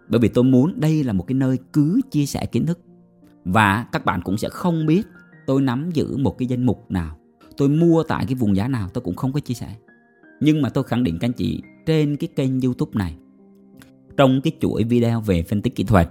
bởi 0.10 0.20
vì 0.20 0.28
tôi 0.28 0.44
muốn 0.44 0.80
đây 0.80 1.04
là 1.04 1.14
một 1.14 1.28
cái 1.28 1.36
nơi 1.36 1.58
cứ 1.74 2.02
chia 2.12 2.26
sẻ 2.26 2.46
kiến 2.46 2.66
thức 2.66 2.80
và 3.46 3.86
các 3.92 4.06
bạn 4.06 4.22
cũng 4.24 4.38
sẽ 4.38 4.50
không 4.50 4.86
biết 4.86 5.08
tôi 5.48 5.62
nắm 5.62 5.90
giữ 5.94 6.18
một 6.18 6.38
cái 6.38 6.48
danh 6.48 6.66
mục 6.66 6.92
nào. 6.92 7.18
Tôi 7.58 7.70
mua 7.70 8.04
tại 8.04 8.26
cái 8.26 8.36
vùng 8.36 8.56
giá 8.56 8.68
nào 8.68 8.90
tôi 8.94 9.02
cũng 9.02 9.16
không 9.16 9.34
có 9.34 9.40
chia 9.40 9.54
sẻ. 9.54 9.76
Nhưng 10.40 10.62
mà 10.62 10.70
tôi 10.70 10.84
khẳng 10.84 11.04
định 11.04 11.18
các 11.20 11.28
anh 11.28 11.34
chị 11.34 11.62
trên 11.86 12.18
cái 12.18 12.28
kênh 12.36 12.62
youtube 12.62 12.92
này 12.94 13.16
trong 14.18 14.42
cái 14.42 14.54
chuỗi 14.62 14.84
video 14.84 15.22
về 15.22 15.44
phân 15.44 15.62
tích 15.62 15.76
kỹ 15.76 15.84
thuật 15.84 16.10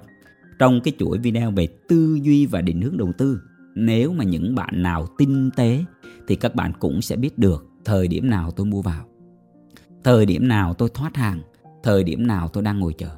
trong 0.59 0.81
cái 0.81 0.95
chuỗi 0.99 1.19
video 1.19 1.51
về 1.51 1.67
tư 1.89 2.19
duy 2.23 2.47
và 2.47 2.61
định 2.61 2.81
hướng 2.81 2.97
đầu 2.97 3.13
tư 3.19 3.41
nếu 3.75 4.13
mà 4.13 4.25
những 4.25 4.55
bạn 4.55 4.83
nào 4.83 5.07
tinh 5.19 5.51
tế 5.57 5.85
thì 6.29 6.37
các 6.37 6.55
bạn 6.55 6.73
cũng 6.81 7.03
sẽ 7.03 7.17
biết 7.17 7.39
được 7.39 7.67
thời 7.85 8.09
điểm 8.09 8.31
nào 8.31 8.51
tôi 8.51 8.67
mua 8.67 8.83
vào 8.83 9.05
thời 10.05 10.27
điểm 10.27 10.49
nào 10.49 10.75
tôi 10.75 10.89
thoát 10.95 11.17
hàng 11.17 11.41
thời 11.83 12.05
điểm 12.05 12.27
nào 12.27 12.49
tôi 12.49 12.63
đang 12.63 12.79
ngồi 12.79 12.95
chờ. 12.99 13.09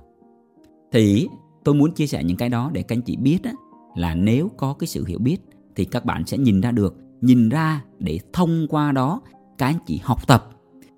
Thì 0.92 1.28
tôi 1.64 1.74
muốn 1.74 1.94
chia 1.94 2.06
sẻ 2.06 2.24
những 2.24 2.36
cái 2.36 2.48
đó 2.48 2.70
để 2.72 2.82
các 2.82 2.96
anh 2.96 3.02
chị 3.02 3.16
biết 3.16 3.38
á, 3.44 3.52
là 3.94 4.14
nếu 4.14 4.50
có 4.56 4.72
cái 4.72 4.86
sự 4.86 5.04
hiểu 5.06 5.18
biết 5.18 5.38
thì 5.76 5.84
các 5.84 6.04
bạn 6.04 6.26
sẽ 6.26 6.38
nhìn 6.38 6.60
ra 6.60 6.70
được, 6.70 6.96
nhìn 7.20 7.48
ra 7.48 7.84
để 7.98 8.18
thông 8.32 8.66
qua 8.68 8.92
đó 8.92 9.20
các 9.58 9.66
anh 9.66 9.78
chị 9.86 10.00
học 10.02 10.28
tập, 10.28 10.50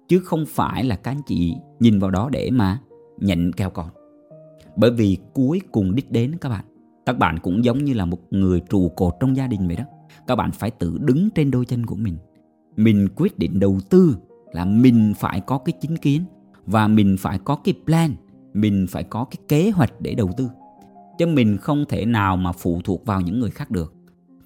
chứ 0.09 0.19
không 0.19 0.45
phải 0.49 0.85
là 0.85 0.97
các 0.97 1.11
anh 1.11 1.23
chị 1.27 1.55
nhìn 1.81 1.99
vào 1.99 2.11
đó 2.11 2.29
để 2.33 2.51
mà 2.51 2.81
nhận 3.19 3.53
kèo 3.53 3.71
còn 3.71 3.89
bởi 4.77 4.91
vì 4.91 5.17
cuối 5.33 5.61
cùng 5.73 5.95
đích 5.95 6.11
đến 6.11 6.37
các 6.41 6.49
bạn 6.49 6.65
các 7.07 7.19
bạn 7.19 7.39
cũng 7.39 7.65
giống 7.65 7.85
như 7.85 7.95
là 7.95 8.05
một 8.05 8.19
người 8.31 8.61
trụ 8.61 8.89
cột 8.89 9.15
trong 9.21 9.37
gia 9.37 9.47
đình 9.47 9.67
vậy 9.67 9.77
đó. 9.77 9.85
Các 10.27 10.37
bạn 10.37 10.51
phải 10.53 10.71
tự 10.71 10.99
đứng 10.99 11.31
trên 11.31 11.51
đôi 11.51 11.65
chân 11.65 11.87
của 11.87 11.97
mình. 11.97 12.17
Mình 12.77 13.09
quyết 13.17 13.39
định 13.39 13.61
đầu 13.61 13.79
tư 13.91 14.17
là 14.53 14.65
mình 14.65 15.15
phải 15.17 15.41
có 15.41 15.59
cái 15.59 15.73
chính 15.81 15.97
kiến 15.97 16.25
và 16.67 16.89
mình 16.89 17.17
phải 17.19 17.39
có 17.39 17.57
cái 17.57 17.75
plan, 17.87 18.15
mình 18.55 18.87
phải 18.89 19.03
có 19.03 19.25
cái 19.25 19.39
kế 19.49 19.71
hoạch 19.71 20.01
để 20.01 20.15
đầu 20.15 20.31
tư 20.37 20.49
chứ 21.23 21.27
mình 21.27 21.59
không 21.59 21.85
thể 21.89 22.05
nào 22.05 22.37
mà 22.37 22.53
phụ 22.53 22.81
thuộc 22.85 23.07
vào 23.07 23.21
những 23.21 23.41
người 23.41 23.51
khác 23.51 23.71
được. 23.71 23.95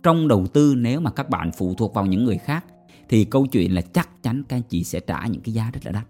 Trong 0.03 0.29
đầu 0.29 0.47
tư 0.47 0.75
nếu 0.77 1.01
mà 1.01 1.11
các 1.11 1.31
bạn 1.31 1.51
phụ 1.53 1.75
thuộc 1.75 1.95
vào 1.95 2.07
những 2.07 2.25
người 2.25 2.39
khác 2.39 2.65
thì 3.09 3.25
câu 3.25 3.47
chuyện 3.47 3.75
là 3.75 3.81
chắc 3.81 4.23
chắn 4.23 4.43
các 4.49 4.57
anh 4.57 4.63
chị 4.69 4.85
sẽ 4.85 5.01
trả 5.01 5.27
những 5.27 5.43
cái 5.43 5.55
giá 5.55 5.71
rất 5.73 5.81
là 5.85 5.93
đắt. 5.93 6.07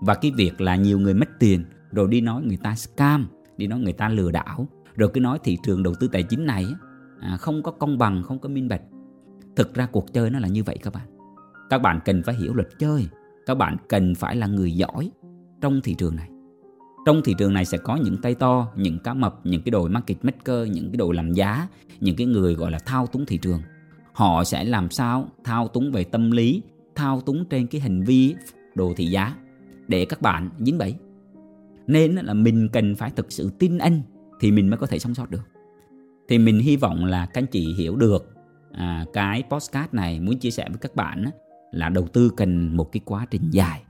Và 0.00 0.14
cái 0.14 0.30
việc 0.36 0.60
là 0.60 0.76
nhiều 0.76 0.98
người 0.98 1.14
mất 1.14 1.28
tiền 1.38 1.64
rồi 1.92 2.08
đi 2.08 2.20
nói 2.20 2.42
người 2.42 2.56
ta 2.56 2.74
scam 2.74 3.28
đi 3.56 3.66
nói 3.66 3.78
người 3.78 3.92
ta 3.92 4.08
lừa 4.08 4.30
đảo 4.30 4.68
rồi 4.96 5.10
cứ 5.14 5.20
nói 5.20 5.38
thị 5.44 5.58
trường 5.62 5.82
đầu 5.82 5.94
tư 6.00 6.08
tài 6.12 6.22
chính 6.22 6.46
này 6.46 6.66
à, 7.20 7.36
không 7.36 7.62
có 7.62 7.70
công 7.70 7.98
bằng 7.98 8.22
không 8.22 8.38
có 8.38 8.48
minh 8.48 8.68
bạch. 8.68 8.82
Thực 9.56 9.74
ra 9.74 9.86
cuộc 9.86 10.12
chơi 10.12 10.30
nó 10.30 10.38
là 10.38 10.48
như 10.48 10.64
vậy 10.64 10.78
các 10.82 10.92
bạn. 10.92 11.06
Các 11.70 11.78
bạn 11.78 12.00
cần 12.04 12.22
phải 12.22 12.34
hiểu 12.34 12.54
luật 12.54 12.68
chơi 12.78 13.08
các 13.46 13.54
bạn 13.54 13.76
cần 13.88 14.14
phải 14.14 14.36
là 14.36 14.46
người 14.46 14.72
giỏi 14.72 15.10
trong 15.60 15.80
thị 15.84 15.94
trường 15.94 16.16
này 16.16 16.28
trong 17.08 17.22
thị 17.22 17.34
trường 17.38 17.54
này 17.54 17.64
sẽ 17.64 17.78
có 17.78 17.96
những 17.96 18.16
tay 18.16 18.34
to 18.34 18.68
những 18.76 18.98
cá 18.98 19.14
mập 19.14 19.40
những 19.44 19.62
cái 19.62 19.70
đội 19.70 19.90
market 19.90 20.24
maker 20.24 20.68
những 20.70 20.90
cái 20.90 20.96
đội 20.96 21.14
làm 21.14 21.32
giá 21.32 21.68
những 22.00 22.16
cái 22.16 22.26
người 22.26 22.54
gọi 22.54 22.70
là 22.70 22.78
thao 22.78 23.06
túng 23.06 23.26
thị 23.26 23.38
trường. 23.38 23.62
Họ 24.12 24.44
sẽ 24.44 24.64
làm 24.64 24.90
sao? 24.90 25.28
Thao 25.44 25.68
túng 25.68 25.92
về 25.92 26.04
tâm 26.04 26.30
lý 26.30 26.62
thao 26.94 27.20
túng 27.20 27.44
trên 27.44 27.66
cái 27.66 27.80
hành 27.80 28.02
vi 28.02 28.34
đồ 28.74 28.92
thị 28.96 29.06
giá. 29.06 29.34
Để 29.88 30.04
các 30.04 30.22
bạn 30.22 30.50
dính 30.58 30.78
bẫy. 30.78 30.94
Nên 31.86 32.14
là 32.14 32.34
mình 32.34 32.68
cần 32.72 32.94
phải 32.94 33.10
thực 33.10 33.32
sự 33.32 33.50
tin 33.58 33.78
anh 33.78 34.02
thì 34.40 34.50
mình 34.50 34.70
mới 34.70 34.78
có 34.78 34.86
thể 34.86 34.98
sống 34.98 35.14
sót 35.14 35.30
được. 35.30 35.48
Thì 36.28 36.38
mình 36.38 36.58
hy 36.58 36.76
vọng 36.76 37.04
là 37.04 37.26
các 37.26 37.42
anh 37.42 37.46
chị 37.46 37.74
hiểu 37.74 37.96
được 37.96 38.36
à, 38.72 39.04
cái 39.12 39.42
postcard 39.50 39.94
này 39.94 40.20
muốn 40.20 40.38
chia 40.38 40.50
sẻ 40.50 40.66
với 40.68 40.78
các 40.78 40.96
bạn 40.96 41.24
là 41.70 41.88
đầu 41.88 42.08
tư 42.08 42.30
cần 42.36 42.76
một 42.76 42.92
cái 42.92 43.00
quá 43.04 43.26
trình 43.30 43.50
dài. 43.50 43.82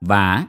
Và 0.00 0.46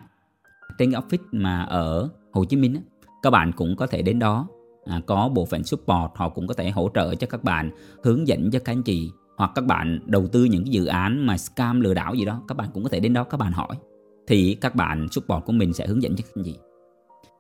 trên 0.80 0.92
cái 0.92 1.02
office 1.02 1.24
mà 1.32 1.64
ở 1.64 2.10
Hồ 2.32 2.46
Chí 2.46 2.58
Minh 2.58 2.74
á, 2.76 2.82
các 3.24 3.30
bạn 3.30 3.52
cũng 3.52 3.76
có 3.76 3.88
thể 3.88 4.02
đến 4.02 4.20
đó. 4.20 4.48
À, 4.86 5.02
có 5.06 5.30
bộ 5.30 5.46
phận 5.46 5.64
support 5.64 6.12
họ 6.16 6.30
cũng 6.30 6.48
có 6.48 6.54
thể 6.54 6.70
hỗ 6.70 6.90
trợ 6.94 7.16
cho 7.16 7.28
các 7.28 7.44
bạn 7.44 7.72
hướng 8.04 8.28
dẫn 8.28 8.52
cho 8.52 8.60
các 8.60 8.72
anh 8.74 8.84
chị 8.84 9.10
hoặc 9.38 9.52
các 9.56 9.66
bạn 9.66 10.00
đầu 10.06 10.28
tư 10.28 10.44
những 10.44 10.64
cái 10.64 10.72
dự 10.72 10.86
án 10.86 11.26
mà 11.26 11.38
scam 11.38 11.82
lừa 11.82 11.94
đảo 11.94 12.16
gì 12.16 12.26
đó 12.26 12.42
các 12.48 12.58
bạn 12.58 12.70
cũng 12.74 12.84
có 12.84 12.90
thể 12.90 13.00
đến 13.00 13.14
đó 13.14 13.24
các 13.24 13.38
bạn 13.38 13.52
hỏi. 13.52 13.76
Thì 14.28 14.58
các 14.62 14.76
bạn 14.76 15.08
support 15.12 15.46
của 15.46 15.54
mình 15.54 15.74
sẽ 15.74 15.88
hướng 15.88 16.04
dẫn 16.04 16.16
cho 16.16 16.24
các 16.24 16.32
anh 16.36 16.44
chị. 16.44 16.56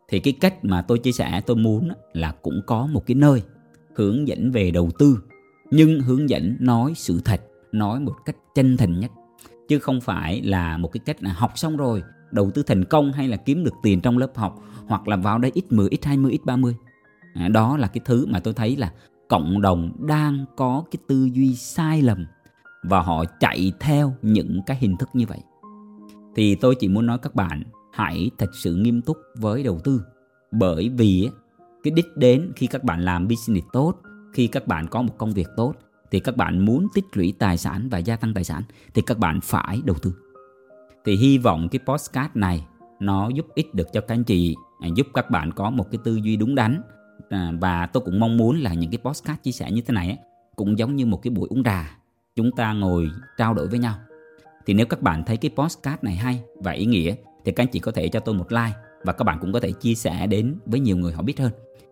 Thì 0.09 0.19
cái 0.19 0.33
cách 0.41 0.65
mà 0.65 0.81
tôi 0.81 0.99
chia 0.99 1.11
sẻ 1.11 1.41
tôi 1.45 1.57
muốn 1.57 1.89
là 2.13 2.31
cũng 2.41 2.61
có 2.67 2.87
một 2.87 3.05
cái 3.05 3.15
nơi 3.15 3.43
hướng 3.95 4.27
dẫn 4.27 4.51
về 4.51 4.71
đầu 4.71 4.89
tư 4.99 5.17
nhưng 5.71 5.99
hướng 5.99 6.29
dẫn 6.29 6.55
nói 6.59 6.93
sự 6.95 7.21
thật 7.25 7.41
nói 7.71 7.99
một 7.99 8.13
cách 8.25 8.35
chân 8.55 8.77
thành 8.77 8.99
nhất. 8.99 9.11
Chứ 9.67 9.79
không 9.79 10.01
phải 10.01 10.41
là 10.41 10.77
một 10.77 10.91
cái 10.91 11.01
cách 11.05 11.23
là 11.23 11.33
học 11.33 11.51
xong 11.55 11.77
rồi 11.77 12.03
đầu 12.31 12.51
tư 12.51 12.63
thành 12.63 12.85
công 12.85 13.11
hay 13.11 13.27
là 13.27 13.37
kiếm 13.37 13.63
được 13.63 13.73
tiền 13.83 14.01
trong 14.01 14.17
lớp 14.17 14.31
học 14.35 14.63
hoặc 14.87 15.07
là 15.07 15.15
vào 15.15 15.37
đây 15.37 15.51
ít 15.53 15.71
10 15.71 15.89
ít 15.89 16.05
20 16.05 16.31
ít 16.31 16.41
30 16.45 16.75
à, 17.33 17.47
đó 17.47 17.77
là 17.77 17.87
cái 17.87 18.01
thứ 18.05 18.25
mà 18.25 18.39
tôi 18.39 18.53
thấy 18.53 18.75
là 18.75 18.91
cộng 19.29 19.61
đồng 19.61 19.91
đang 20.07 20.45
có 20.57 20.83
cái 20.91 20.99
tư 21.07 21.29
duy 21.33 21.55
sai 21.55 22.01
lầm 22.01 22.25
và 22.83 23.01
họ 23.01 23.23
chạy 23.39 23.73
theo 23.79 24.13
những 24.21 24.61
cái 24.65 24.77
hình 24.77 24.97
thức 24.97 25.09
như 25.13 25.25
vậy. 25.25 25.39
Thì 26.35 26.55
tôi 26.55 26.75
chỉ 26.75 26.87
muốn 26.87 27.05
nói 27.05 27.17
các 27.17 27.35
bạn 27.35 27.63
hãy 27.93 28.31
thật 28.37 28.49
sự 28.53 28.75
nghiêm 28.75 29.01
túc 29.01 29.17
với 29.35 29.63
đầu 29.63 29.79
tư. 29.83 30.01
Bởi 30.51 30.89
vì 30.89 31.29
cái 31.83 31.91
đích 31.91 32.17
đến 32.17 32.51
khi 32.55 32.67
các 32.67 32.83
bạn 32.83 33.01
làm 33.01 33.27
business 33.27 33.67
tốt 33.73 33.93
khi 34.33 34.47
các 34.47 34.67
bạn 34.67 34.87
có 34.87 35.01
một 35.01 35.17
công 35.17 35.33
việc 35.33 35.47
tốt 35.57 35.73
thì 36.11 36.19
các 36.19 36.37
bạn 36.37 36.65
muốn 36.65 36.87
tích 36.93 37.05
lũy 37.13 37.33
tài 37.39 37.57
sản 37.57 37.89
và 37.91 37.97
gia 37.97 38.15
tăng 38.15 38.33
tài 38.33 38.43
sản 38.43 38.63
thì 38.93 39.01
các 39.01 39.17
bạn 39.17 39.39
phải 39.41 39.81
đầu 39.85 39.95
tư 40.01 40.28
thì 41.05 41.15
hy 41.15 41.37
vọng 41.37 41.69
cái 41.69 41.79
postcard 41.85 42.29
này 42.33 42.65
nó 42.99 43.29
giúp 43.29 43.45
ích 43.55 43.73
được 43.73 43.87
cho 43.93 44.01
các 44.01 44.15
anh 44.15 44.23
chị 44.23 44.55
à, 44.79 44.89
giúp 44.95 45.07
các 45.13 45.29
bạn 45.29 45.51
có 45.51 45.69
một 45.69 45.91
cái 45.91 45.99
tư 46.03 46.15
duy 46.15 46.35
đúng 46.35 46.55
đắn. 46.55 46.81
À, 47.29 47.51
và 47.61 47.85
tôi 47.85 48.03
cũng 48.05 48.19
mong 48.19 48.37
muốn 48.37 48.59
là 48.59 48.73
những 48.73 48.91
cái 48.91 48.99
postcard 49.03 49.41
chia 49.41 49.51
sẻ 49.51 49.71
như 49.71 49.81
thế 49.81 49.93
này 49.93 50.17
cũng 50.55 50.77
giống 50.77 50.95
như 50.95 51.05
một 51.05 51.17
cái 51.21 51.31
buổi 51.31 51.47
uống 51.49 51.63
trà. 51.63 51.97
Chúng 52.35 52.51
ta 52.51 52.73
ngồi 52.73 53.11
trao 53.37 53.53
đổi 53.53 53.67
với 53.67 53.79
nhau. 53.79 53.95
Thì 54.65 54.73
nếu 54.73 54.85
các 54.85 55.01
bạn 55.01 55.23
thấy 55.23 55.37
cái 55.37 55.51
postcard 55.55 56.03
này 56.03 56.15
hay 56.15 56.43
và 56.55 56.71
ý 56.71 56.85
nghĩa, 56.85 57.15
thì 57.45 57.51
các 57.51 57.63
anh 57.63 57.69
chị 57.71 57.79
có 57.79 57.91
thể 57.91 58.09
cho 58.09 58.19
tôi 58.19 58.35
một 58.35 58.51
like 58.51 58.73
và 59.03 59.13
các 59.13 59.23
bạn 59.23 59.37
cũng 59.41 59.53
có 59.53 59.59
thể 59.59 59.71
chia 59.71 59.95
sẻ 59.95 60.27
đến 60.27 60.55
với 60.65 60.79
nhiều 60.79 60.97
người 60.97 61.13
họ 61.13 61.21
biết 61.21 61.39
hơn. 61.39 61.51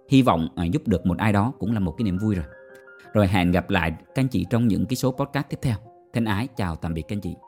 Hy 0.09 0.21
vọng 0.21 0.47
à, 0.55 0.65
giúp 0.65 0.87
được 0.87 1.05
một 1.05 1.17
ai 1.17 1.33
đó 1.33 1.53
cũng 1.59 1.73
là 1.73 1.79
một 1.79 1.91
cái 1.97 2.03
niềm 2.03 2.17
vui 2.17 2.35
rồi. 2.35 2.45
Rồi 3.13 3.27
hẹn 3.27 3.51
gặp 3.51 3.69
lại 3.69 3.91
các 3.91 4.21
anh 4.23 4.27
chị 4.27 4.45
trong 4.49 4.67
những 4.67 4.85
cái 4.85 4.95
số 4.95 5.11
podcast 5.11 5.49
tiếp 5.49 5.59
theo. 5.61 5.75
Thân 6.13 6.25
ái, 6.25 6.47
chào 6.57 6.75
tạm 6.75 6.93
biệt 6.93 7.01
các 7.01 7.15
anh 7.15 7.21
chị. 7.21 7.46